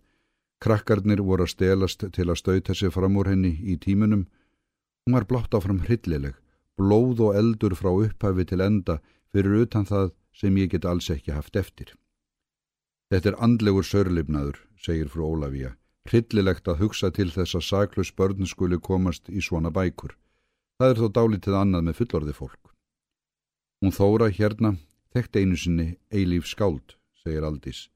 Krakkarnir 0.62 1.24
voru 1.26 1.48
að 1.48 1.56
stelast 1.56 2.06
til 2.14 2.28
að 2.30 2.38
stauta 2.38 2.76
sig 2.78 2.94
fram 2.94 3.18
úr 3.18 3.32
henni 3.32 3.56
í 3.66 3.80
tímunum. 3.82 4.28
Hún 5.12 5.18
var 5.20 5.26
blátt 5.28 5.56
áfram 5.58 5.82
hryllileg, 5.84 6.38
blóð 6.80 7.20
og 7.20 7.36
eldur 7.36 7.74
frá 7.76 7.90
upphafi 7.92 8.46
til 8.48 8.62
enda 8.64 8.94
fyrir 9.36 9.66
utan 9.66 9.84
það 9.84 10.14
sem 10.40 10.56
ég 10.56 10.70
get 10.72 10.86
alls 10.88 11.10
ekki 11.12 11.34
haft 11.36 11.58
eftir. 11.60 11.90
Þetta 13.12 13.34
er 13.34 13.38
andlegur 13.44 13.84
sörlifnaður, 13.84 14.62
segir 14.80 15.10
frú 15.12 15.26
Ólafíja. 15.34 15.74
Hryllilegt 16.08 16.72
að 16.72 16.86
hugsa 16.86 17.10
til 17.12 17.28
þess 17.28 17.58
að 17.60 17.66
saklus 17.68 18.14
börn 18.16 18.48
skuli 18.48 18.80
komast 18.80 19.28
í 19.28 19.44
svona 19.44 19.68
bækur. 19.68 20.16
Það 20.80 20.94
er 20.94 21.02
þó 21.02 21.08
dálítið 21.20 21.60
annað 21.60 21.84
með 21.90 22.00
fullorði 22.00 22.38
fólk. 22.40 22.72
Hún 23.84 23.92
þóra 23.92 24.32
hérna, 24.32 24.78
þekkti 25.12 25.44
einu 25.44 25.60
sinni 25.60 25.90
eilíf 26.08 26.48
skáld, 26.48 26.96
segir 27.20 27.44
Aldís. 27.44 27.90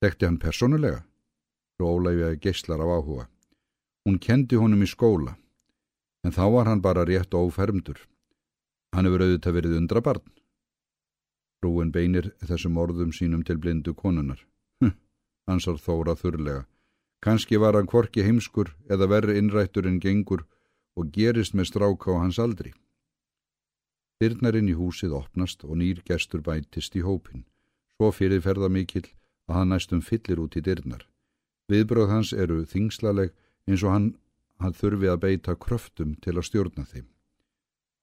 Þekkti 0.00 0.30
hann 0.30 0.40
personulega? 0.40 1.04
Rólæfiði 1.84 2.40
geyslar 2.48 2.80
af 2.80 2.96
áhuga. 2.96 3.28
Hún 4.08 4.16
kendi 4.16 4.56
honum 4.56 4.88
í 4.88 4.88
skóla, 4.88 5.36
en 6.24 6.34
þá 6.36 6.44
var 6.54 6.68
hann 6.68 6.82
bara 6.84 7.06
rétt 7.08 7.34
ófermdur. 7.34 7.98
Hann 8.94 9.06
hefur 9.06 9.24
auðvitað 9.24 9.56
verið 9.56 9.76
undra 9.78 10.02
barn. 10.04 10.24
Rúin 11.64 11.92
beinir 11.92 12.32
þessum 12.40 12.78
orðum 12.80 13.12
sínum 13.12 13.44
til 13.44 13.58
blindu 13.60 13.94
konunar. 13.94 14.40
Hm, 14.80 14.96
ansar 15.46 15.76
þóra 15.78 16.16
þurrlega. 16.16 16.66
Kanski 17.20 17.60
var 17.60 17.76
hann 17.76 17.88
kvorki 17.88 18.24
heimskur 18.24 18.72
eða 18.88 19.08
verri 19.12 19.36
innrættur 19.38 19.86
en 19.86 20.00
gengur 20.00 20.46
og 20.96 21.12
gerist 21.12 21.54
með 21.54 21.68
stráka 21.70 22.16
á 22.16 22.24
hans 22.24 22.38
aldri. 22.40 22.72
Dyrnarinn 24.20 24.68
í 24.68 24.76
húsið 24.76 25.14
opnast 25.16 25.64
og 25.64 25.76
nýr 25.80 26.00
gestur 26.04 26.42
bætist 26.44 26.96
í 26.96 27.04
hópin. 27.04 27.44
Svo 27.96 28.10
fyrirferða 28.12 28.68
mikill 28.72 29.06
að 29.48 29.56
hann 29.56 29.72
næstum 29.72 30.00
fyllir 30.04 30.40
út 30.40 30.56
í 30.56 30.64
dyrnar. 30.64 31.04
Viðbröð 31.70 32.08
hans 32.08 32.32
eru 32.32 32.64
þingslaleg 32.66 33.32
eins 33.68 33.84
og 33.84 33.94
hann, 33.94 34.08
hann 34.60 34.76
þurfi 34.76 35.08
að 35.10 35.22
beita 35.24 35.56
kröftum 35.56 36.14
til 36.20 36.36
að 36.36 36.46
stjórna 36.48 36.84
þeim. 36.84 37.08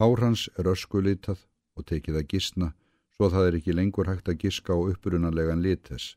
Hár 0.01 0.21
hans 0.21 0.47
er 0.57 0.69
öskulitað 0.69 1.45
og 1.77 1.85
tekið 1.89 2.21
að 2.21 2.29
gísna 2.33 2.73
svo 3.17 3.31
það 3.33 3.47
er 3.49 3.55
ekki 3.57 3.73
lengur 3.73 4.09
hægt 4.09 4.29
að 4.29 4.43
gíska 4.43 4.77
á 4.77 4.79
upprunanlegan 4.93 5.63
lites. 5.65 6.15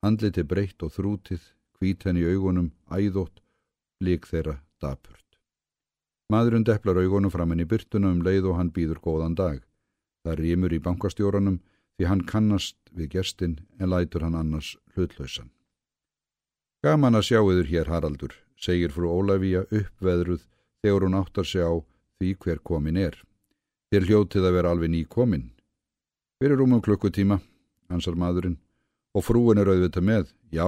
Handliti 0.00 0.42
breytt 0.42 0.80
og 0.80 0.94
þrútið, 0.94 1.42
hvít 1.76 2.06
henni 2.08 2.24
í 2.24 2.30
augunum, 2.32 2.70
æðótt, 2.88 3.42
lík 4.00 4.24
þeirra 4.24 4.56
dapurt. 4.80 5.36
Maðurinn 6.32 6.64
depplar 6.64 6.96
augunum 7.02 7.32
fram 7.32 7.52
henni 7.52 7.68
byrtuna 7.68 8.08
um 8.08 8.22
leið 8.24 8.48
og 8.48 8.56
hann 8.56 8.72
býður 8.72 9.02
góðan 9.04 9.36
dag. 9.36 9.60
Það 10.24 10.40
rýmur 10.40 10.72
í 10.72 10.80
bankastjóranum 10.80 11.60
því 11.98 12.08
hann 12.08 12.24
kannast 12.24 12.78
við 12.96 13.12
gerstinn 13.16 13.58
en 13.78 13.92
lætur 13.92 14.24
hann 14.24 14.38
annars 14.38 14.78
hlutlausan. 14.96 15.50
Gaman 16.80 17.18
að 17.18 17.26
sjá 17.28 17.40
yfir 17.42 17.68
hér 17.68 17.92
Haraldur, 17.92 18.32
segir 18.60 18.92
frú 18.94 19.10
Ólafíja 19.10 19.64
uppveðruð 19.66 20.46
þegar 20.84 21.06
hún 21.06 21.18
áttar 21.18 21.48
sig 21.48 21.64
á 21.64 21.72
því 22.20 22.34
hver 22.44 22.62
komin 22.62 23.00
er. 23.00 23.16
Þér 23.90 24.06
hljótið 24.06 24.46
að 24.46 24.56
vera 24.58 24.72
alveg 24.74 24.92
ný 24.92 25.04
komin. 25.08 25.50
Fyrir 26.40 26.62
um 26.62 26.76
um 26.76 26.82
klukkutíma, 26.84 27.40
hansar 27.90 28.16
maðurinn, 28.16 28.60
og 29.16 29.24
frúin 29.26 29.58
er 29.58 29.68
auðvitað 29.68 30.06
með. 30.06 30.26
Já, 30.52 30.66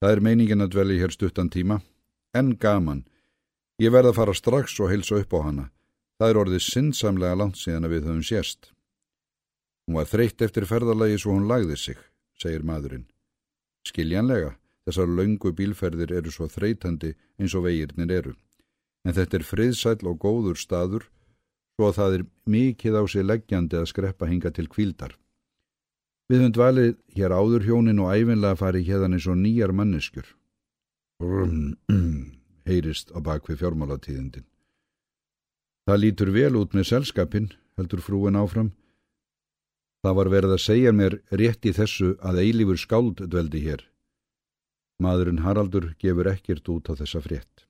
það 0.00 0.10
er 0.10 0.24
meiningin 0.24 0.64
að 0.64 0.74
dvelja 0.74 1.04
hér 1.04 1.14
stuttan 1.14 1.52
tíma, 1.52 1.80
en 2.34 2.56
gaman, 2.58 3.04
Ég 3.82 3.90
verð 3.90 4.12
að 4.12 4.18
fara 4.20 4.34
strax 4.38 4.76
og 4.78 4.92
heilsa 4.92 5.16
upp 5.18 5.32
á 5.34 5.38
hana. 5.42 5.64
Það 6.20 6.30
er 6.30 6.38
orðið 6.44 6.62
sinnsamlega 6.62 7.38
langt 7.40 7.58
síðan 7.58 7.88
að 7.88 7.94
við 7.96 8.04
höfum 8.06 8.26
sérst. 8.26 8.68
Hún 9.84 9.98
var 9.98 10.06
þreytt 10.06 10.44
eftir 10.46 10.66
ferðalagi 10.70 11.18
svo 11.18 11.34
hún 11.34 11.48
lagði 11.50 11.76
sig, 11.76 11.98
segir 12.38 12.62
maðurinn. 12.62 13.08
skiljanlega, 13.84 14.54
þessar 14.84 15.10
laungu 15.10 15.52
bílferðir 15.56 16.12
eru 16.20 16.32
svo 16.32 16.48
þreytandi 16.48 17.14
eins 17.40 17.54
og 17.56 17.66
vegirnir 17.66 18.12
eru. 18.12 18.34
En 19.04 19.16
þetta 19.16 19.40
er 19.40 19.48
friðsæl 19.48 20.06
og 20.08 20.20
góður 20.20 20.60
staður, 20.60 21.08
svo 21.74 21.90
að 21.90 21.98
það 21.98 22.16
er 22.18 22.24
mikið 22.48 22.96
á 23.00 23.02
sig 23.08 23.24
leggjandi 23.24 23.80
að 23.80 23.90
skreppa 23.90 24.30
hinga 24.30 24.52
til 24.54 24.68
kvíldar. 24.68 25.16
Við 26.28 26.40
höfum 26.40 26.54
dvalið 26.56 26.94
hér 27.18 27.34
áður 27.36 27.66
hjónin 27.68 28.00
og 28.00 28.14
æfinlega 28.16 28.56
farið 28.56 28.88
hérðan 28.88 29.16
eins 29.18 29.26
og 29.28 29.36
nýjar 29.36 29.74
manneskjur. 29.76 30.24
heyrist 32.68 33.12
á 33.12 33.18
bakvið 33.20 33.60
fjármálatíðindin. 33.60 34.46
Það 35.84 36.00
lítur 36.00 36.30
vel 36.32 36.56
út 36.56 36.72
með 36.72 36.88
selskapin, 36.88 37.50
heldur 37.76 38.00
frúin 38.00 38.38
áfram. 38.40 38.72
Það 40.04 40.16
var 40.18 40.30
verið 40.32 40.54
að 40.56 40.64
segja 40.64 40.92
mér 40.92 41.18
rétt 41.28 41.64
í 41.68 41.72
þessu 41.76 42.14
að 42.24 42.40
eilífur 42.40 42.80
skáld 42.80 43.20
dveldi 43.28 43.60
hér. 43.64 43.84
Maðurinn 45.02 45.42
Haraldur 45.42 45.94
gefur 45.98 46.30
ekkert 46.30 46.68
út 46.70 46.90
á 46.90 46.92
þessa 46.94 47.20
frétt. 47.24 47.66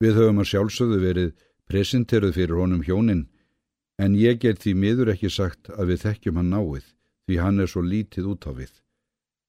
Við 0.00 0.16
höfum 0.20 0.40
að 0.42 0.50
sjálfsögðu 0.52 0.98
verið 1.02 1.30
presenteruð 1.68 2.36
fyrir 2.36 2.60
honum 2.60 2.82
hjónin, 2.84 3.26
en 3.98 4.16
ég 4.16 4.40
get 4.40 4.60
því 4.62 4.74
miður 4.76 5.12
ekki 5.12 5.30
sagt 5.32 5.70
að 5.72 5.92
við 5.92 6.02
þekkjum 6.04 6.40
hann 6.40 6.52
náið, 6.52 6.90
því 7.26 7.38
hann 7.42 7.60
er 7.60 7.70
svo 7.72 7.82
lítið 7.84 8.28
út 8.32 8.48
á 8.48 8.52
við, 8.56 8.72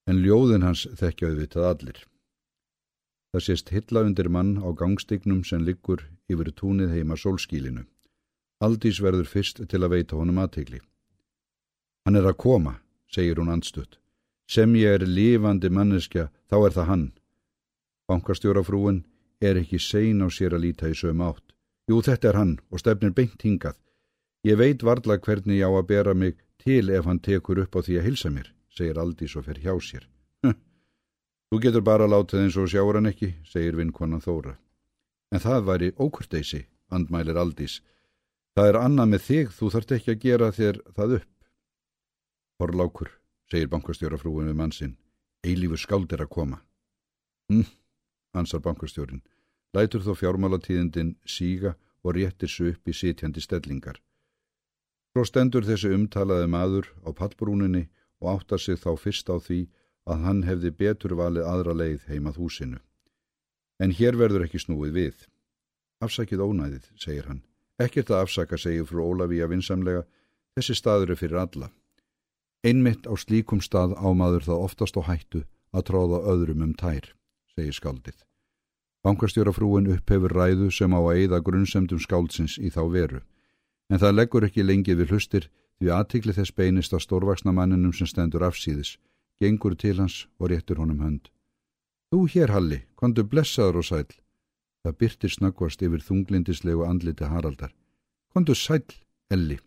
en 0.07 0.21
ljóðin 0.23 0.65
hans 0.67 0.85
þekkjaðu 0.99 1.41
við 1.41 1.51
það 1.55 1.67
allir. 1.71 1.99
Það 3.35 3.43
sést 3.43 3.69
hilla 3.75 4.03
undir 4.07 4.29
mann 4.31 4.55
á 4.63 4.67
gangstignum 4.71 5.43
sem 5.43 5.63
liggur 5.67 6.05
yfir 6.31 6.51
túnið 6.55 6.95
heima 6.95 7.17
sólskílinu. 7.19 7.83
Aldís 8.63 9.01
verður 9.03 9.27
fyrst 9.29 9.59
til 9.69 9.83
að 9.83 9.93
veita 9.93 10.17
honum 10.17 10.39
aðtegli. 10.41 10.79
Hann 12.07 12.15
er 12.15 12.25
að 12.25 12.39
koma, 12.41 12.79
segir 13.11 13.37
hún 13.37 13.51
andstutt. 13.53 13.99
Sem 14.47 14.75
ég 14.79 14.97
er 14.97 15.03
lifandi 15.07 15.69
manneskja, 15.69 16.29
þá 16.47 16.57
er 16.57 16.75
það 16.77 16.89
hann. 16.91 17.05
Bankastjórafrúin 18.07 19.03
er 19.43 19.59
ekki 19.59 19.79
sein 19.79 20.23
á 20.23 20.27
sér 20.31 20.55
að 20.55 20.63
líta 20.67 20.89
í 20.89 20.95
söm 20.95 21.21
átt. 21.21 21.43
Jú, 21.87 21.99
þetta 22.01 22.31
er 22.31 22.39
hann 22.39 22.53
og 22.71 22.81
stefnir 22.81 23.15
beint 23.15 23.43
hingað. 23.43 23.75
Ég 24.47 24.59
veit 24.59 24.83
varla 24.83 25.17
hvernig 25.19 25.59
ég 25.59 25.67
á 25.67 25.71
að 25.71 25.89
bera 25.91 26.13
mig 26.13 26.37
til 26.63 26.89
ef 26.89 27.05
hann 27.05 27.19
tekur 27.19 27.59
upp 27.63 27.75
á 27.75 27.79
því 27.83 27.99
að 27.99 28.07
hilsa 28.07 28.31
mér, 28.31 28.53
segir 28.71 28.99
Aldís 29.01 29.35
og 29.35 29.45
fer 29.47 29.59
hjá 29.59 29.75
sér. 29.83 30.07
Þú 31.47 31.59
getur 31.63 31.83
bara 31.83 32.07
látið 32.11 32.41
eins 32.43 32.57
og 32.59 32.67
sjáur 32.67 32.97
hann 32.99 33.07
ekki, 33.07 33.29
segir 33.47 33.77
vinkvannan 33.79 34.23
Þóra. 34.23 34.57
En 35.31 35.39
það 35.43 35.67
væri 35.69 35.93
ókurteysi, 35.95 36.65
andmælir 36.91 37.39
Aldís. 37.39 37.79
Það 38.55 38.71
er 38.71 38.79
annað 38.81 39.11
með 39.13 39.23
þig, 39.27 39.53
þú 39.55 39.69
þart 39.75 39.93
ekki 39.95 40.11
að 40.11 40.23
gera 40.25 40.49
þér 40.51 40.79
það 40.97 41.13
upp. 41.19 41.31
Horlákur, 42.59 43.11
segir 43.51 43.69
bankastjórafrúin 43.71 44.49
við 44.49 44.57
mannsinn, 44.59 44.97
eilífur 45.43 45.79
skáld 45.79 46.13
er 46.13 46.23
að 46.25 46.33
koma. 46.35 46.61
Hm, 47.51 47.67
ansar 48.35 48.63
bankastjórin, 48.63 49.23
lætur 49.73 50.03
þó 50.03 50.13
fjármálatíðindin 50.19 51.15
síga 51.25 51.75
og 52.03 52.15
réttir 52.17 52.51
svo 52.51 52.71
upp 52.71 52.87
í 52.87 52.95
sitjandi 52.95 53.43
stellingar. 53.43 54.01
Svo 55.15 55.23
stendur 55.25 55.65
þessi 55.65 55.93
umtalaði 55.95 56.49
maður 56.51 56.91
á 57.07 57.09
pallbrúninni 57.15 57.87
og 58.21 58.35
áttar 58.35 58.61
sig 58.61 58.77
þá 58.77 58.91
fyrst 58.99 59.31
á 59.33 59.37
því 59.39 59.63
að 60.07 60.23
hann 60.25 60.43
hefði 60.47 60.71
betur 60.81 61.15
valið 61.19 61.47
aðra 61.47 61.73
leið 61.73 62.05
heimað 62.11 62.37
húsinu. 62.41 62.79
En 63.79 63.93
hér 63.93 64.17
verður 64.17 64.45
ekki 64.47 64.61
snúið 64.61 64.93
við. 64.93 65.25
Afsakið 66.03 66.43
ónæðið, 66.45 66.85
segir 66.97 67.27
hann. 67.29 67.41
Ekkert 67.81 68.09
að 68.09 68.23
afsaka, 68.25 68.57
segir 68.57 68.87
frú 68.89 69.03
Ólafíja 69.05 69.49
vinsamlega, 69.49 70.05
þessi 70.57 70.75
staður 70.77 71.13
er 71.13 71.19
fyrir 71.19 71.41
alla. 71.41 71.69
Einmitt 72.65 73.05
á 73.05 73.13
slíkum 73.13 73.61
stað 73.61 73.93
ámaður 74.01 74.47
það 74.47 74.63
oftast 74.65 74.97
á 74.97 75.01
hættu 75.05 75.43
að 75.75 75.85
tróða 75.89 76.23
öðrum 76.31 76.63
um 76.65 76.73
tær, 76.73 77.13
segir 77.53 77.75
skaldið. 77.75 78.17
Bankastjórafrúin 79.05 79.91
upphefur 79.93 80.33
ræðu 80.33 80.71
sem 80.73 80.91
á 80.91 80.99
að 80.99 81.19
eigða 81.21 81.43
grunnsemdum 81.45 82.01
skáldsins 82.01 82.57
í 82.57 82.71
þá 82.73 82.81
veru, 82.91 83.21
en 83.91 84.01
það 84.01 84.17
leggur 84.17 84.47
ekki 84.47 84.65
lengið 84.65 85.03
við 85.03 85.13
hlustir 85.13 85.49
því 85.77 85.91
aðtikli 85.93 86.33
þess 86.33 86.55
beinist 86.57 86.95
að 86.97 87.05
stórvaksna 87.05 87.53
manninum 87.53 87.93
sem 87.93 88.09
stendur 88.09 88.45
afsýðis, 88.47 88.97
gengur 89.39 89.77
til 89.77 89.97
hans 90.01 90.25
og 90.39 90.49
réttur 90.51 90.81
honum 90.81 91.03
hönd. 91.05 91.29
Þú 92.09 92.23
hér, 92.33 92.55
Halli, 92.55 92.81
kontu 92.95 93.23
blessaður 93.23 93.83
og 93.83 93.85
sæl. 93.85 94.09
Það 94.83 94.97
byrtir 95.03 95.33
snakvast 95.33 95.81
yfir 95.83 96.01
þunglindislegu 96.01 96.85
andliti 96.87 97.27
Haraldar. 97.27 97.73
Kontu 98.33 98.55
sæl, 98.55 98.85
Elli. 99.29 99.59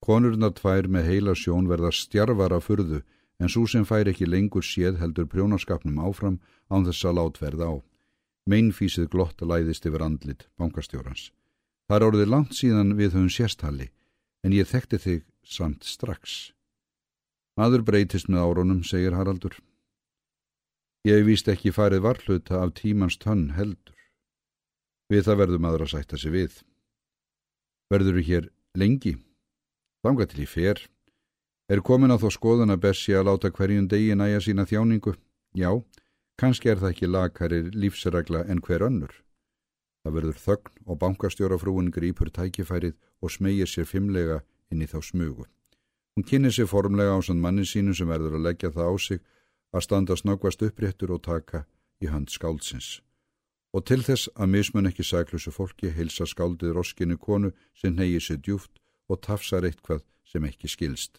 Konurna 0.00 0.48
tvær 0.56 0.88
með 0.88 1.08
heila 1.10 1.34
sjón 1.36 1.68
verða 1.68 1.90
stjarfara 1.92 2.60
furðu 2.64 3.02
en 3.40 3.52
svo 3.52 3.66
sem 3.68 3.84
fær 3.88 4.08
ekki 4.08 4.28
lengur 4.28 4.64
séð 4.64 5.00
heldur 5.00 5.28
prjónaskapnum 5.28 6.00
áfram 6.00 6.38
án 6.72 6.86
þess 6.88 7.08
að 7.08 7.16
lát 7.18 7.40
verða 7.40 7.68
á. 7.72 7.74
Meinfísið 8.48 9.10
glott 9.12 9.40
læðist 9.44 9.84
yfir 9.86 10.04
andlit, 10.04 10.46
bankastjórans. 10.56 11.30
Það 11.88 11.96
er 11.96 12.06
orðið 12.08 12.32
langt 12.32 12.56
síðan 12.56 12.94
við 12.96 13.16
höfum 13.16 13.32
sérsthalli 13.32 13.90
en 14.44 14.56
ég 14.56 14.68
þekkti 14.68 14.98
þig 15.04 15.22
samt 15.44 15.84
strax. 15.84 16.52
Maður 17.60 17.84
breytist 17.84 18.30
með 18.32 18.46
árunum, 18.46 18.84
segir 18.86 19.16
Haraldur. 19.16 19.58
Ég 21.04 21.24
víst 21.26 21.48
ekki 21.48 21.72
farið 21.72 22.04
varhluta 22.04 22.60
af 22.60 22.72
tímans 22.76 23.18
tönn 23.20 23.50
heldur. 23.56 23.96
Við 25.12 25.26
það 25.26 25.40
verðum 25.42 25.66
aðra 25.68 25.88
að 25.88 25.92
sætta 25.94 26.20
sig 26.20 26.32
við. 26.32 26.60
Verður 27.92 28.20
þú 28.20 28.24
hér 28.28 28.48
lengi? 28.78 29.16
Þanga 30.00 30.26
til 30.30 30.44
í 30.44 30.48
fer. 30.48 30.80
Er 31.68 31.82
komin 31.84 32.12
á 32.12 32.16
þó 32.16 32.30
skoðan 32.32 32.72
að 32.72 32.84
Bessi 32.86 33.12
að 33.14 33.26
láta 33.28 33.50
hverjum 33.52 33.88
degi 33.88 34.14
næja 34.16 34.40
sína 34.40 34.64
þjáningu? 34.66 35.12
Já, 35.54 35.70
kannski 36.40 36.72
er 36.72 36.80
það 36.80 36.94
ekki 36.94 37.10
lakarir 37.10 37.68
lífsregla 37.76 38.46
en 38.48 38.62
hver 38.64 38.86
önnur. 38.88 39.12
Það 40.00 40.14
verður 40.16 40.40
þögn 40.40 40.80
og 40.86 40.98
bankastjórafrúin 41.02 41.92
grýpur 41.92 42.32
tækifærið 42.32 42.96
og 43.20 43.34
smegir 43.34 43.68
sér 43.68 43.84
fimmlega 43.84 44.40
inn 44.72 44.80
í 44.80 44.88
þá 44.88 45.02
smugu. 45.04 45.44
Hún 46.16 46.24
kynni 46.24 46.50
sig 46.50 46.66
formlega 46.66 47.12
á 47.12 47.20
sann 47.20 47.40
manni 47.44 47.68
sínu 47.68 47.92
sem 47.94 48.08
verður 48.08 48.38
að 48.40 48.46
leggja 48.48 48.72
það 48.72 48.88
á 48.88 48.94
sig 48.96 49.20
að 49.76 49.84
standa 49.84 50.16
snöggvast 50.16 50.64
uppréttur 50.64 51.12
og 51.12 51.22
taka 51.22 51.66
í 52.00 52.08
hand 52.08 52.32
skáldsins. 52.32 53.02
Og 53.76 53.84
til 53.86 54.00
þess 54.02 54.32
að 54.34 54.50
mismun 54.56 54.88
ekki 54.88 55.04
sæklusu 55.04 55.52
fólki 55.54 55.92
heilsa 55.94 56.26
skáldið 56.26 56.72
roskinu 56.74 57.20
konu 57.20 57.52
sem 57.76 57.94
neyir 57.94 58.24
sér 58.24 58.40
djúft 58.40 58.79
og 59.10 59.20
tafsar 59.26 59.66
eitthvað 59.66 60.04
sem 60.24 60.46
ekki 60.46 60.70
skilst. 60.70 61.18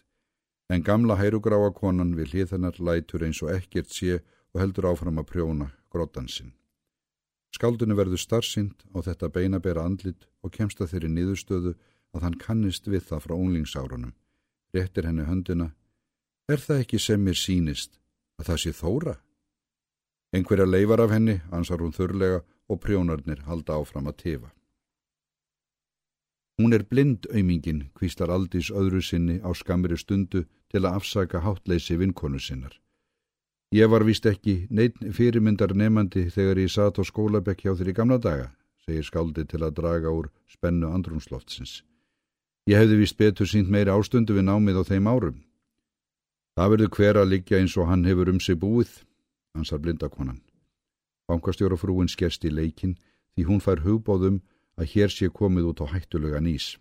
En 0.72 0.82
gamla 0.82 1.18
hærugráa 1.20 1.70
konan 1.76 2.16
vil 2.16 2.30
híðanar 2.32 2.80
lætur 2.80 3.24
eins 3.26 3.42
og 3.44 3.52
ekkert 3.52 3.92
sé 3.92 4.22
og 4.54 4.60
heldur 4.62 4.88
áfram 4.92 5.20
að 5.20 5.28
prjóna 5.32 5.68
grótansinn. 5.92 6.54
Skáldinu 7.52 7.94
verður 7.98 8.20
starfsind 8.20 8.86
á 8.96 9.04
þetta 9.04 9.28
beinabera 9.28 9.84
andlit 9.84 10.24
og 10.40 10.54
kemst 10.56 10.80
að 10.80 10.94
þeirri 10.94 11.10
niðurstöðu 11.12 11.74
að 12.16 12.24
hann 12.24 12.38
kannist 12.40 12.88
við 12.88 13.04
það 13.10 13.24
frá 13.26 13.34
unglingsárunum 13.36 14.14
réttir 14.72 15.04
henni 15.04 15.26
höndina. 15.28 15.72
Er 16.48 16.60
það 16.60 16.82
ekki 16.84 17.00
sem 17.00 17.20
mér 17.20 17.36
sínist 17.38 17.98
að 18.40 18.48
það 18.48 18.62
sé 18.64 18.72
þóra? 18.76 19.14
Einhverja 20.32 20.66
leifar 20.66 21.04
af 21.04 21.12
henni, 21.12 21.36
ansar 21.52 21.84
hún 21.84 21.92
þurrlega 21.92 22.40
og 22.72 22.80
prjónarnir 22.80 23.44
halda 23.44 23.76
áfram 23.76 24.08
að 24.08 24.18
tefa. 24.24 24.52
Hún 26.60 26.74
er 26.76 26.84
blind 26.84 27.26
auðmingin, 27.32 27.86
kvíslar 27.96 28.30
aldís 28.30 28.68
öðru 28.70 29.00
sinni 29.02 29.38
á 29.40 29.50
skamri 29.56 29.96
stundu 29.96 30.44
til 30.70 30.82
að 30.84 30.98
afsaka 30.98 31.40
hátleysi 31.40 31.96
vinkonu 32.00 32.40
sinnar. 32.40 32.74
Ég 33.72 33.88
var 33.88 34.04
vist 34.04 34.26
ekki 34.28 34.66
neitt 34.68 34.98
fyrirmyndar 35.16 35.72
nefandi 35.72 36.26
þegar 36.28 36.60
ég 36.60 36.72
satt 36.74 37.00
á 37.00 37.02
skólabekk 37.08 37.64
hjá 37.64 37.72
þér 37.78 37.88
í 37.88 37.96
gamla 37.96 38.18
daga, 38.20 38.50
segir 38.84 39.06
skáldi 39.08 39.46
til 39.48 39.62
að 39.64 39.78
draga 39.78 40.12
úr 40.12 40.28
spennu 40.52 40.90
andrumsloftsins. 40.92 41.80
Ég 42.68 42.78
hefði 42.78 42.98
vist 43.00 43.16
betur 43.16 43.48
sínt 43.48 43.72
meiri 43.72 43.90
ástundu 43.90 44.36
við 44.36 44.44
námið 44.50 44.82
á 44.84 44.88
þeim 44.92 45.08
árum. 45.08 45.38
Það 46.52 46.70
verður 46.74 46.92
hver 46.98 47.18
að 47.22 47.30
liggja 47.32 47.58
eins 47.62 47.78
og 47.80 47.88
hann 47.88 48.04
hefur 48.04 48.28
um 48.28 48.40
sig 48.44 48.60
búið, 48.60 48.92
ansar 49.56 49.80
blindakonan. 49.80 50.42
Bankastjórafrúin 51.32 52.12
skerst 52.12 52.44
í 52.44 52.52
leikin 52.52 52.98
því 53.32 53.48
hún 53.48 53.64
fær 53.64 53.80
hugbóðum 53.86 54.42
að 54.78 54.90
hér 54.94 55.10
sé 55.12 55.28
komið 55.28 55.68
út 55.72 55.82
á 55.84 55.86
hættulega 55.92 56.40
nýs. 56.40 56.76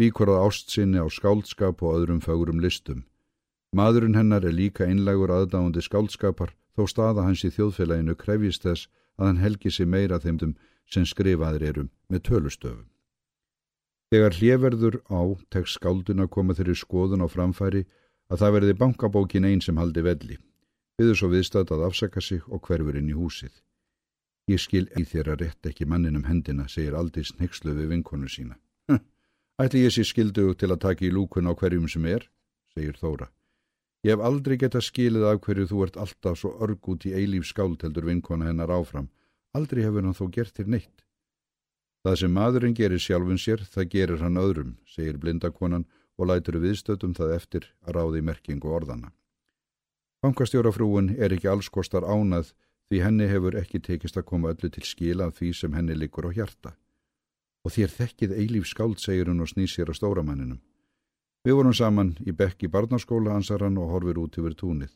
Víkorað 0.00 0.44
ástsinni 0.46 1.00
á 1.00 1.06
skáldskap 1.12 1.82
og 1.82 1.96
öðrum 1.98 2.20
fögurum 2.24 2.60
listum. 2.60 3.04
Madurinn 3.72 4.16
hennar 4.16 4.44
er 4.44 4.52
líka 4.52 4.84
einlegur 4.84 5.32
aðdáðandi 5.32 5.82
skáldskapar 5.84 6.54
þó 6.76 6.86
staða 6.88 7.26
hans 7.26 7.44
í 7.44 7.50
þjóðfélaginu 7.52 8.16
krefjist 8.16 8.64
þess 8.64 8.88
að 9.18 9.26
hann 9.26 9.42
helgi 9.44 9.70
sig 9.70 9.88
meira 9.88 10.20
þeimdum 10.20 10.56
sem 10.88 11.04
skrifaðir 11.08 11.64
erum 11.68 11.90
með 12.08 12.24
tölustöfum. 12.28 12.88
Þegar 14.12 14.36
hljefverður 14.36 14.96
á 15.08 15.20
tekst 15.52 15.78
skáldun 15.78 16.20
að 16.20 16.32
koma 16.36 16.56
þeirri 16.56 16.76
skoðun 16.76 17.24
á 17.24 17.28
framfæri 17.32 17.86
að 18.28 18.42
það 18.42 18.54
verði 18.56 18.78
bankabókin 18.80 19.48
einn 19.48 19.62
sem 19.64 19.78
haldi 19.80 20.04
velli. 20.04 20.36
Viður 21.00 21.16
svo 21.16 21.28
viðstat 21.32 21.72
að 21.72 21.86
afsaka 21.88 22.20
sig 22.20 22.44
og 22.48 22.60
hverfur 22.66 22.98
inn 23.00 23.08
í 23.08 23.16
húsið. 23.16 23.52
Ég 24.50 24.58
skil 24.58 24.88
í 24.98 25.04
þér 25.06 25.34
að 25.34 25.44
rétt 25.44 25.68
ekki 25.70 25.86
manninum 25.86 26.24
hendina, 26.26 26.66
segir 26.68 26.96
aldrei 26.98 27.22
snyggslu 27.24 27.76
við 27.76 27.92
vinkonu 27.94 28.28
sína. 28.28 28.58
Ætli 29.62 29.84
ég 29.84 29.92
sé 29.94 30.02
skildu 30.02 30.54
til 30.58 30.72
að 30.72 30.80
taka 30.82 31.04
í 31.06 31.12
lúkun 31.12 31.46
á 31.46 31.52
hverjum 31.54 31.86
sem 31.88 32.06
er, 32.10 32.24
segir 32.74 32.96
Þóra. 32.98 33.28
Ég 34.02 34.16
hef 34.16 34.24
aldrei 34.26 34.56
getað 34.58 34.88
skilið 34.88 35.28
af 35.28 35.40
hverju 35.44 35.68
þú 35.70 35.82
ert 35.84 35.98
alltaf 36.04 36.38
svo 36.40 36.56
örg 36.64 36.88
út 36.90 37.04
í 37.06 37.12
eilíf 37.14 37.46
skáld 37.46 37.84
heldur 37.86 38.08
vinkona 38.08 38.48
hennar 38.48 38.72
áfram. 38.74 39.06
Aldrei 39.54 39.84
hefur 39.84 40.02
hann 40.02 40.16
þó 40.18 40.26
gert 40.34 40.56
þér 40.58 40.72
neitt. 40.74 41.04
Það 42.02 42.18
sem 42.18 42.34
maðurinn 42.34 42.74
gerir 42.74 42.98
sjálfun 42.98 43.38
sér, 43.38 43.62
það 43.62 43.90
gerir 43.94 44.24
hann 44.24 44.40
öðrum, 44.42 44.72
segir 44.90 45.20
blindakonan 45.22 45.86
og 46.18 46.26
lætur 46.32 46.58
viðstötum 46.58 47.14
það 47.14 47.36
eftir 47.36 47.68
að 47.86 47.94
ráði 48.00 48.24
merkingu 48.26 48.72
orðana. 48.74 49.12
Bankastjórafrúin 50.22 51.12
er 51.18 51.36
ekki 51.36 51.50
alls 51.52 51.70
kostar 51.70 52.02
ánað 52.02 52.50
því 52.90 53.02
henni 53.04 53.28
hefur 53.30 53.56
ekki 53.60 53.80
tekist 53.80 54.18
að 54.18 54.28
koma 54.30 54.52
öllu 54.52 54.70
til 54.72 54.84
skila 54.86 55.30
því 55.30 55.52
sem 55.56 55.76
henni 55.76 55.96
likur 55.96 56.28
á 56.28 56.30
hjarta. 56.32 56.74
Og 57.62 57.72
þér 57.76 57.94
þekkið 57.94 58.34
eilíf 58.36 58.66
skáld, 58.66 58.98
segir 58.98 59.30
hún 59.30 59.44
og 59.44 59.52
snýsir 59.52 59.88
á 59.88 59.94
stóramanninum. 59.94 60.60
Við 61.42 61.56
vorum 61.58 61.74
saman 61.74 62.12
í 62.22 62.34
bekk 62.34 62.66
í 62.66 62.70
barnaskóla 62.70 63.34
ansar 63.34 63.64
hann 63.64 63.78
og 63.78 63.90
horfir 63.90 64.18
út 64.22 64.36
yfir 64.38 64.54
túnið. 64.58 64.92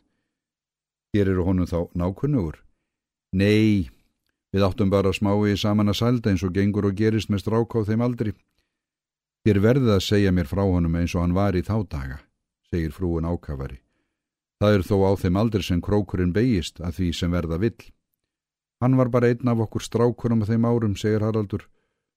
Hér 1.14 1.32
eru 1.32 1.46
honum 1.46 1.66
þá 1.66 1.88
nákunnugur? 1.94 2.60
Nei, 3.32 3.88
við 4.52 4.66
áttum 4.66 4.90
bara 4.90 5.14
smái 5.14 5.56
saman 5.56 5.90
að 5.90 6.00
sælda 6.02 6.30
eins 6.30 6.44
og 6.46 6.54
gengur 6.54 6.86
og 6.90 6.98
gerist 6.98 7.30
með 7.30 7.46
strák 7.46 7.78
á 7.78 7.80
þeim 7.88 8.04
aldri. 8.06 8.34
Þér 9.46 9.62
verðið 9.62 9.96
að 9.96 10.06
segja 10.06 10.34
mér 10.34 10.50
frá 10.50 10.62
honum 10.66 10.94
eins 10.98 11.14
og 11.14 11.22
hann 11.22 11.34
var 11.34 11.58
í 11.58 11.62
þá 11.62 11.76
daga, 11.86 12.20
segir 12.70 12.94
frúin 12.94 13.26
ákafari. 13.26 13.85
Það 14.60 14.74
er 14.74 14.84
þó 14.88 14.96
á 15.04 15.12
þeim 15.20 15.36
aldri 15.36 15.62
sem 15.62 15.80
krókurinn 15.84 16.32
beigist 16.32 16.80
að 16.80 16.98
því 16.98 17.08
sem 17.18 17.32
verða 17.36 17.58
vill. 17.60 17.82
Hann 18.80 18.96
var 18.96 19.10
bara 19.12 19.28
einn 19.28 19.48
af 19.52 19.62
okkur 19.66 19.84
strákurum 19.84 20.44
að 20.44 20.52
þeim 20.52 20.68
árum, 20.68 20.96
segir 20.96 21.24
Haraldur. 21.24 21.66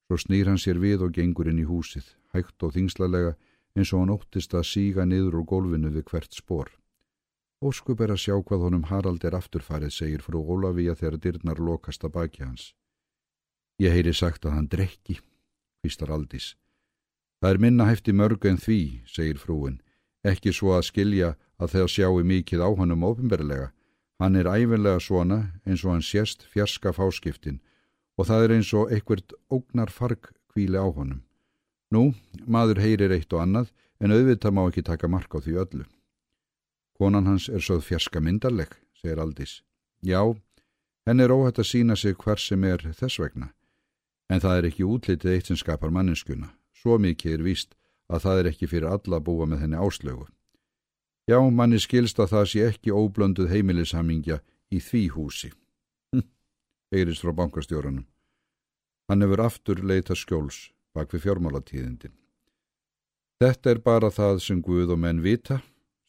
Svo 0.08 0.17
snýr 0.17 0.47
hann 0.47 0.60
sér 0.60 0.80
við 0.80 1.04
og 1.06 1.13
gengur 1.15 1.49
inn 1.52 1.60
í 1.60 1.67
húsið, 1.67 2.08
hægt 2.34 2.63
og 2.63 2.73
þingslalega, 2.75 3.36
eins 3.75 3.91
og 3.93 4.04
hann 4.04 4.13
óttist 4.15 4.56
að 4.56 4.67
síga 4.71 5.06
niður 5.06 5.41
úr 5.41 5.49
gólfinu 5.52 5.91
við 5.93 6.08
hvert 6.10 6.34
spór. 6.34 6.71
Óskup 7.60 7.99
er 7.99 8.15
að 8.15 8.23
sjá 8.23 8.36
hvað 8.39 8.65
honum 8.65 8.88
Harald 8.88 9.23
er 9.28 9.36
afturfarið, 9.36 9.91
segir 9.91 10.23
frú 10.23 10.39
Ólafíja 10.47 10.95
þegar 10.95 11.19
dyrnar 11.19 11.60
lokast 11.60 12.06
að 12.08 12.15
baki 12.15 12.45
hans. 12.45 12.71
Ég 13.84 13.91
heyri 13.91 14.13
sagt 14.15 14.47
að 14.47 14.56
hann 14.56 14.71
drekki, 14.71 15.19
hvistar 15.84 16.12
Aldís. 16.15 16.54
Það 17.43 17.52
er 17.52 17.62
minna 17.63 17.88
hefti 17.88 18.15
mörg 18.15 18.47
en 18.47 18.60
því, 18.60 18.80
segir 19.08 19.39
frúin, 19.39 19.82
ekki 20.23 20.53
svo 20.53 20.75
að 20.77 20.88
skilja 20.89 21.36
að 21.60 21.75
þegar 21.75 21.93
sjáu 21.93 22.23
mikið 22.23 22.63
á 22.65 22.69
hannum 22.79 23.05
ofinberlega. 23.08 23.71
Hann 24.19 24.36
er 24.36 24.49
æfinlega 24.51 24.99
svona 24.99 25.39
eins 25.65 25.86
og 25.86 25.95
hann 25.95 26.03
sést 26.03 26.43
fjarska 26.51 26.91
fáskiptin 26.95 27.62
og 28.19 28.27
það 28.27 28.43
er 28.43 28.53
eins 28.58 28.73
og 28.75 28.91
einhvert 28.91 29.34
ógnar 29.47 29.91
farg 29.91 30.34
kvíli 30.51 30.75
á 30.75 30.84
honum. 30.84 31.23
Nú, 31.89 32.13
maður 32.45 32.82
heyrir 32.84 33.13
eitt 33.15 33.32
og 33.34 33.41
annað, 33.41 33.71
en 33.99 34.12
auðvitað 34.13 34.53
má 34.53 34.65
ekki 34.67 34.84
taka 34.86 35.08
mark 35.08 35.32
á 35.34 35.39
því 35.39 35.55
öllu. 35.63 35.86
Konan 36.99 37.25
hans 37.25 37.47
er 37.49 37.63
sögð 37.63 37.88
fjerska 37.88 38.19
myndarleg, 38.21 38.69
segir 38.99 39.21
Aldís. 39.23 39.62
Já, 40.03 40.36
henn 41.08 41.23
er 41.23 41.32
óhætt 41.32 41.62
að 41.63 41.69
sína 41.71 41.95
sig 41.95 42.17
hver 42.19 42.39
sem 42.39 42.63
er 42.63 42.84
þess 42.99 43.19
vegna. 43.23 43.53
En 44.29 44.43
það 44.43 44.58
er 44.58 44.67
ekki 44.69 44.86
útlitið 44.86 45.34
eitt 45.34 45.49
sem 45.49 45.58
skapar 45.58 45.89
manninskuna. 45.95 46.51
Svo 46.75 46.99
mikið 46.99 47.39
er 47.39 47.45
víst 47.47 47.73
að 48.09 48.25
það 48.25 48.41
er 48.41 48.51
ekki 48.51 48.69
fyrir 48.69 48.89
alla 48.89 49.19
að 49.19 49.25
búa 49.29 49.47
með 49.47 49.63
henni 49.63 49.79
áslögu. 49.79 50.27
Já, 51.29 51.39
manni 51.49 51.79
skilst 51.79 52.19
að 52.19 52.31
það 52.33 52.45
sé 52.51 52.63
ekki 52.71 52.93
óblönduð 52.95 53.51
heimilishamingja 53.53 54.39
í 54.73 54.79
því 54.81 55.03
húsi. 55.13 55.51
Hm, 56.13 56.25
heyrist 56.93 57.21
frá 57.21 57.35
bankastjórunum. 57.37 58.07
Hann 59.09 59.25
hefur 59.25 59.45
aftur 59.45 59.83
leita 59.85 60.17
skjóls 60.17 60.71
bak 60.93 61.13
við 61.13 61.27
fjármálatíðindin. 61.27 62.15
Þetta 63.39 63.71
er 63.71 63.79
bara 63.85 64.09
það 64.11 64.41
sem 64.43 64.61
Guð 64.61 64.95
og 64.95 64.99
menn 64.99 65.21
vita, 65.23 65.61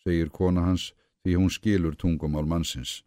segir 0.02 0.32
kona 0.34 0.64
hans 0.66 0.90
því 1.22 1.36
hún 1.36 1.52
skilur 1.52 1.94
tungumál 1.96 2.48
mannsins. 2.48 3.02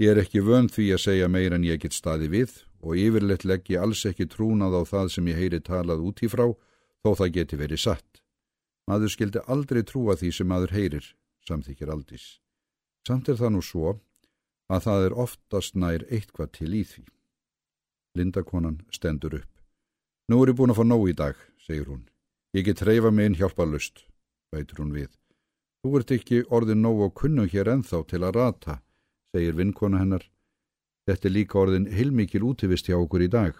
Ég 0.00 0.14
er 0.14 0.22
ekki 0.22 0.40
vönd 0.42 0.72
því 0.72 0.86
að 0.94 1.02
segja 1.04 1.28
meir 1.28 1.54
en 1.54 1.66
ég 1.66 1.82
get 1.82 1.94
staði 1.94 2.30
við 2.32 2.62
og 2.82 2.96
yfirleitt 2.98 3.44
legg 3.44 3.68
ég 3.70 3.82
alls 3.82 4.06
ekki 4.08 4.26
trúnað 4.30 4.78
á 4.78 4.82
það 4.88 5.10
sem 5.14 5.28
ég 5.30 5.38
heyri 5.38 5.60
talað 5.62 6.06
út 6.06 6.22
í 6.22 6.30
frá 6.32 6.46
þó 7.02 7.14
það 7.18 7.34
geti 7.36 7.58
verið 7.58 7.82
satt. 7.82 8.22
Maður 8.90 9.12
skildi 9.14 9.42
aldrei 9.50 9.82
trúa 9.86 10.16
því 10.18 10.30
sem 10.34 10.48
maður 10.50 10.74
heyrir, 10.76 11.06
samþykir 11.46 11.92
aldís. 11.92 12.26
Samt 13.06 13.28
er 13.28 13.38
það 13.38 13.54
nú 13.56 13.62
svo 13.66 13.96
að 14.72 14.86
það 14.86 15.06
er 15.06 15.18
oftast 15.24 15.74
nær 15.78 16.04
eitthvað 16.08 16.52
til 16.58 16.70
í 16.74 16.82
því. 16.86 17.04
Lindakonan 18.18 18.82
stendur 18.94 19.38
upp. 19.40 19.50
Nú 20.30 20.42
er 20.42 20.52
ég 20.52 20.58
búin 20.58 20.72
að 20.72 20.78
fá 20.80 20.84
nóg 20.86 21.08
í 21.10 21.16
dag, 21.18 21.36
segir 21.58 21.88
hún. 21.90 22.06
Ég 22.54 22.66
get 22.68 22.84
reyfa 22.86 23.10
mig 23.10 23.30
inn 23.30 23.38
hjálparlust, 23.40 24.04
bætur 24.52 24.82
hún 24.82 24.94
við. 24.94 25.10
Þú 25.82 25.98
ert 25.98 26.12
ekki 26.14 26.44
orðin 26.52 26.84
nóg 26.84 27.00
og 27.08 27.14
kunnu 27.18 27.48
hér 27.50 27.72
enþá 27.72 28.04
til 28.06 28.22
að 28.22 28.36
rata, 28.36 28.78
segir 29.34 29.56
vinkona 29.58 30.02
hennar. 30.02 30.28
Þetta 31.08 31.28
er 31.28 31.34
líka 31.34 31.58
orðin 31.58 31.88
heilmikil 31.90 32.44
útivist 32.46 32.86
hjá 32.86 32.98
okkur 33.00 33.24
í 33.26 33.30
dag. 33.32 33.56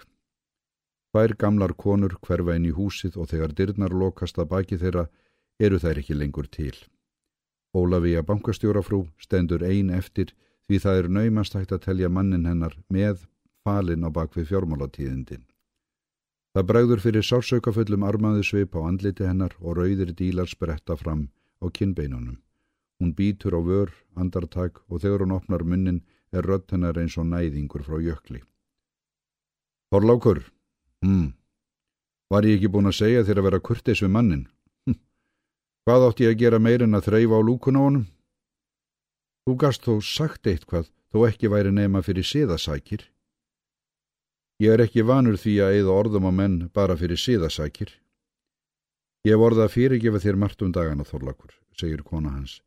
Tvær 1.13 1.35
gamlar 1.37 1.75
konur 1.77 2.15
hverfa 2.25 2.55
inn 2.57 2.71
í 2.71 2.73
húsið 2.73 3.19
og 3.21 3.29
þegar 3.29 3.53
dyrnar 3.53 3.93
lokast 3.93 4.39
að 4.41 4.49
baki 4.55 4.79
þeirra 4.81 5.09
eru 5.61 5.81
þær 5.83 5.99
ekki 6.01 6.17
lengur 6.17 6.49
til. 6.49 6.73
Ólafíja 7.77 8.23
bankastjórafrú 8.25 9.03
stendur 9.21 9.65
ein 9.65 9.91
eftir 9.93 10.33
því 10.69 10.79
það 10.85 11.01
er 11.01 11.09
naumast 11.17 11.57
hægt 11.59 11.75
að 11.77 11.85
telja 11.87 12.09
mannin 12.09 12.49
hennar 12.49 12.79
með 12.89 13.27
falin 13.65 14.07
á 14.09 14.11
bakvið 14.13 14.49
fjármálatíðindin. 14.53 15.45
Það 16.57 16.67
bregður 16.69 17.05
fyrir 17.05 17.29
sársaukafullum 17.29 18.09
armaðu 18.09 18.47
svip 18.49 18.73
á 18.77 18.81
andliti 18.85 19.29
hennar 19.29 19.53
og 19.61 19.77
rauðir 19.79 20.15
dílar 20.17 20.49
spretta 20.49 20.97
fram 20.97 21.29
á 21.61 21.69
kinnbeinunum. 21.69 22.41
Hún 23.01 23.13
býtur 23.17 23.57
á 23.57 23.61
vör, 23.61 23.93
andartak 24.17 24.81
og 24.89 25.05
þegar 25.05 25.25
hún 25.25 25.37
opnar 25.37 25.65
munnin 25.65 26.03
er 26.33 26.45
rött 26.49 26.73
hennar 26.73 26.97
eins 26.97 27.17
og 27.21 27.29
næðingur 27.29 27.85
frá 27.85 28.01
jökli. 28.01 28.43
Þorlákur, 29.93 30.45
hm, 31.03 31.29
var 32.33 32.49
ég 32.49 32.59
ekki 32.59 32.73
búin 32.73 32.91
að 32.91 32.99
segja 33.03 33.25
þér 33.27 33.43
að 33.43 33.49
vera 33.49 33.63
kurtis 33.69 34.03
við 34.03 34.13
mannin? 34.15 34.45
Hm, 34.89 34.99
hvað 35.87 36.09
átt 36.09 36.25
ég 36.25 36.35
að 36.35 36.43
gera 36.43 36.63
meirinn 36.63 36.99
að 36.99 37.09
þreyfa 37.11 37.39
á 37.39 37.41
lúkun 37.47 37.79
á 37.79 37.83
honum? 37.83 38.07
Þú 39.43 39.57
gast 39.59 39.87
þó 39.87 39.95
sagt 40.07 40.47
eitthvað 40.47 40.91
þó 41.13 41.27
ekki 41.29 41.51
væri 41.53 41.73
nema 41.75 42.03
fyrir 42.07 42.27
siðasækir. 42.27 43.05
Ég 44.63 44.71
er 44.77 44.85
ekki 44.85 45.03
vanur 45.03 45.37
því 45.41 45.57
að 45.65 45.79
eða 45.81 45.97
orðum 45.99 46.29
á 46.31 46.33
menn 46.33 46.59
bara 46.73 46.97
fyrir 46.97 47.19
síðasækir. 47.19 47.91
Ég 49.27 49.39
vorða 49.39 49.67
að 49.67 49.75
fyrirgefa 49.77 50.21
þér 50.23 50.39
margt 50.39 50.63
um 50.63 50.71
dagana, 50.75 51.07
Þorlakur, 51.07 51.53
segir 51.79 52.03
kona 52.07 52.33
hans, 52.35 52.61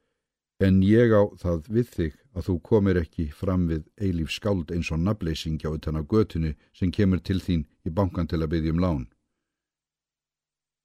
en 0.60 0.82
ég 0.84 1.12
á 1.12 1.24
það 1.40 1.68
við 1.78 1.90
þig 1.96 2.14
að 2.36 2.48
þú 2.48 2.56
komir 2.70 3.00
ekki 3.02 3.26
fram 3.36 3.66
við 3.72 3.84
eilíf 4.00 4.32
skáld 4.32 4.72
eins 4.72 4.92
og 4.92 5.02
nafleysingja 5.04 5.72
utan 5.72 6.00
á 6.00 6.02
götunu 6.04 6.54
sem 6.74 6.92
kemur 6.92 7.20
til 7.20 7.42
þín 7.44 7.66
í 7.86 7.92
bankan 7.92 8.28
til 8.28 8.42
að 8.44 8.52
byggja 8.54 8.76
um 8.76 8.84
lán. 8.84 9.04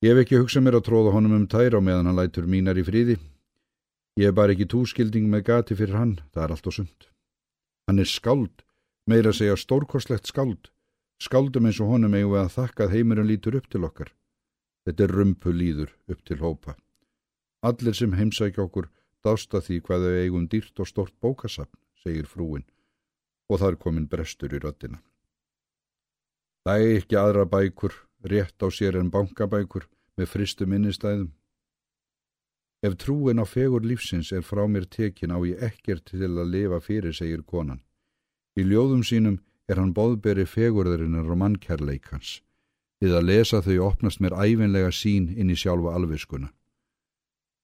Ég 0.02 0.14
hef 0.14 0.24
ekki 0.24 0.40
hugsað 0.40 0.64
mér 0.64 0.80
að 0.80 0.86
tróða 0.88 1.14
honum 1.14 1.36
um 1.36 1.46
tæra 1.46 1.80
meðan 1.80 2.08
hann 2.08 2.18
lætur 2.18 2.48
mínar 2.48 2.78
í 2.80 2.86
fríði. 2.86 3.18
Ég 4.18 4.30
hef 4.30 4.34
bara 4.34 4.56
ekki 4.56 4.66
túskilding 4.66 5.28
með 5.30 5.46
gati 5.46 5.76
fyrir 5.76 5.98
hann, 5.98 6.18
það 6.32 6.44
er 6.44 6.54
allt 6.56 6.66
og 6.66 6.76
sund. 6.76 7.08
Hann 7.86 8.00
er 8.00 8.08
skáld, 8.08 8.64
meira 9.06 9.30
að 9.30 9.40
segja 9.42 9.58
stórkoslegt 9.60 10.26
skáld, 10.26 10.70
Skaldum 11.20 11.66
eins 11.68 11.78
og 11.84 11.90
honum 11.92 12.14
eigum 12.16 12.32
við 12.32 12.40
að 12.40 12.54
þakka 12.54 12.86
að 12.86 12.94
heimurinn 12.94 13.28
lítur 13.28 13.56
upp 13.58 13.66
til 13.68 13.84
okkar. 13.84 14.08
Þetta 14.88 15.04
er 15.04 15.12
rumpu 15.12 15.52
líður 15.52 15.90
upp 16.08 16.22
til 16.24 16.38
hópa. 16.40 16.76
Allir 17.60 17.96
sem 17.96 18.14
heimsækja 18.16 18.64
okkur 18.64 18.88
dásta 19.24 19.60
því 19.60 19.80
hvað 19.86 20.06
þau 20.06 20.18
eigum 20.24 20.46
dýrt 20.48 20.80
og 20.80 20.88
stort 20.88 21.14
bókasapn, 21.20 21.78
segir 22.02 22.28
frúin, 22.28 22.64
og 23.50 23.60
þar 23.62 23.76
komin 23.80 24.08
brestur 24.08 24.54
í 24.54 24.60
röttina. 24.62 25.00
Það 26.64 26.84
er 26.86 26.96
ekki 27.00 27.16
aðra 27.16 27.44
bækur, 27.48 27.94
rétt 28.24 28.60
á 28.60 28.68
sér 28.68 28.98
en 29.00 29.12
bankabækur, 29.12 29.88
með 30.16 30.28
fristu 30.28 30.66
minnistæðum. 30.68 31.30
Ef 32.84 32.96
trúin 32.96 33.40
á 33.40 33.44
fegur 33.44 33.84
lífsins 33.84 34.32
er 34.32 34.44
frá 34.44 34.64
mér 34.68 34.86
tekin 34.88 35.32
á 35.32 35.38
ég 35.44 35.60
ekkert 35.60 36.06
til 36.08 36.24
að 36.24 36.52
lifa 36.52 36.80
fyrir, 36.80 37.12
segir 37.12 37.42
konan. 37.44 37.82
Í 38.56 38.64
ljóðum 38.64 39.02
sínum 39.04 39.40
er 39.68 39.80
hann 39.80 39.92
bóðberi 39.96 40.46
fegurðarinnar 40.48 41.28
og 41.28 41.38
mannkærleikans. 41.42 42.40
Við 43.00 43.16
að 43.16 43.28
lesa 43.28 43.60
þau 43.64 43.76
opnast 43.86 44.20
mér 44.20 44.36
æfinlega 44.36 44.90
sín 44.92 45.28
inn 45.36 45.52
í 45.52 45.56
sjálfa 45.56 45.94
alviskuna. 45.96 46.50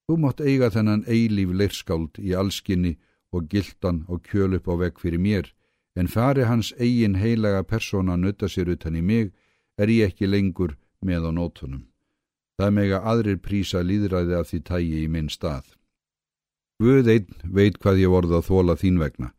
Þú 0.06 0.16
mátt 0.22 0.40
eiga 0.40 0.70
þennan 0.70 1.02
eilíf 1.10 1.50
leirskáld 1.50 2.20
í 2.22 2.34
allskinni 2.38 2.94
og 3.34 3.48
gildan 3.50 4.04
og 4.06 4.22
kjöl 4.28 4.54
upp 4.58 4.68
á 4.70 4.74
vegg 4.78 5.00
fyrir 5.02 5.18
mér, 5.18 5.50
en 5.98 6.06
fari 6.06 6.46
hans 6.46 6.70
eigin 6.78 7.18
heilaga 7.18 7.64
persóna 7.66 8.14
nutta 8.16 8.46
sér 8.46 8.70
utan 8.76 8.94
í 8.94 9.02
mig, 9.02 9.32
er 9.78 9.90
ég 9.90 10.12
ekki 10.12 10.30
lengur 10.30 10.76
með 11.02 11.26
á 11.26 11.30
nótunum. 11.34 11.84
Það 12.56 12.76
mega 12.78 13.02
aðrir 13.02 13.42
prísa 13.42 13.82
líðræði 13.82 14.38
að 14.38 14.48
því 14.50 14.60
tægi 14.70 15.02
í 15.02 15.08
minn 15.10 15.28
stað. 15.28 15.66
Guð 16.78 17.10
einn 17.10 17.28
veit 17.58 17.78
hvað 17.82 18.00
ég 18.04 18.12
vorða 18.12 18.38
að 18.38 18.48
þóla 18.48 18.76
þín 18.78 19.00
vegna, 19.02 19.32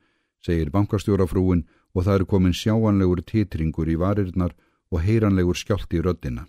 segir 0.44 0.74
bankastjórafrúin 0.74 1.66
og 1.96 2.06
það 2.06 2.20
er 2.20 2.30
komin 2.30 2.54
sjáanlegur 2.54 3.24
titringur 3.24 3.90
í 3.90 3.96
varirnar 3.96 4.54
og 4.92 5.02
heyranlegur 5.06 5.58
skjált 5.58 5.94
í 5.96 6.04
röddina. 6.04 6.46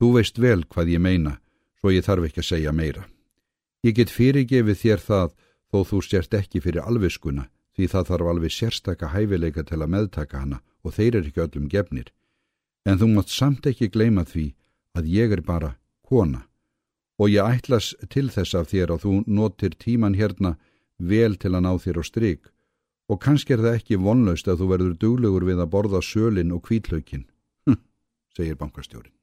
Þú 0.00 0.14
veist 0.16 0.38
vel 0.38 0.62
hvað 0.64 0.96
ég 0.96 1.02
meina, 1.02 1.38
svo 1.78 1.92
ég 1.92 2.06
þarf 2.06 2.30
ekki 2.30 2.42
að 2.42 2.50
segja 2.50 2.72
meira. 2.72 3.04
Ég 3.84 3.98
get 3.98 4.12
fyrirgefið 4.12 4.78
þér 4.80 5.02
það 5.04 5.34
þó 5.68 5.78
þú 5.90 5.98
sért 6.06 6.36
ekki 6.38 6.62
fyrir 6.64 6.86
alviskuna 6.88 7.48
því 7.76 7.88
það 7.92 8.10
þarf 8.10 8.30
alveg 8.30 8.54
sérstaka 8.54 9.10
hæfileika 9.12 9.64
til 9.68 9.80
að 9.82 9.92
meðtaka 9.94 10.40
hana 10.40 10.60
og 10.84 10.94
þeir 10.96 11.18
eru 11.18 11.30
ekki 11.30 11.42
öllum 11.44 11.68
gefnir. 11.68 12.08
En 12.88 13.00
þú 13.00 13.10
mátt 13.12 13.32
samt 13.32 13.66
ekki 13.68 13.90
gleyma 13.92 14.24
því 14.24 14.46
að 14.96 15.10
ég 15.12 15.34
er 15.36 15.42
bara 15.44 15.74
kona 16.06 16.46
og 17.20 17.30
ég 17.30 17.44
ætlas 17.44 17.92
til 18.10 18.28
þess 18.32 18.56
af 18.58 18.70
þér 18.72 18.94
að 18.94 19.04
þú 19.04 19.14
notir 19.26 19.76
tíman 19.78 20.16
hérna 20.18 20.56
vel 20.98 21.36
til 21.36 21.52
að 21.54 21.64
ná 21.66 21.72
þér 21.84 22.00
á 22.00 22.04
stryk 22.08 22.50
og 23.10 23.20
kannski 23.20 23.54
er 23.54 23.64
það 23.64 23.78
ekki 23.80 24.00
vonlaust 24.00 24.48
að 24.48 24.62
þú 24.62 24.70
verður 24.72 24.94
duglegur 25.04 25.48
við 25.50 25.60
að 25.60 25.72
borða 25.74 26.00
sölin 26.00 26.54
og 26.56 26.64
kvítlaukin, 26.64 27.26
segir 28.36 28.56
bankastjórin. 28.56 29.13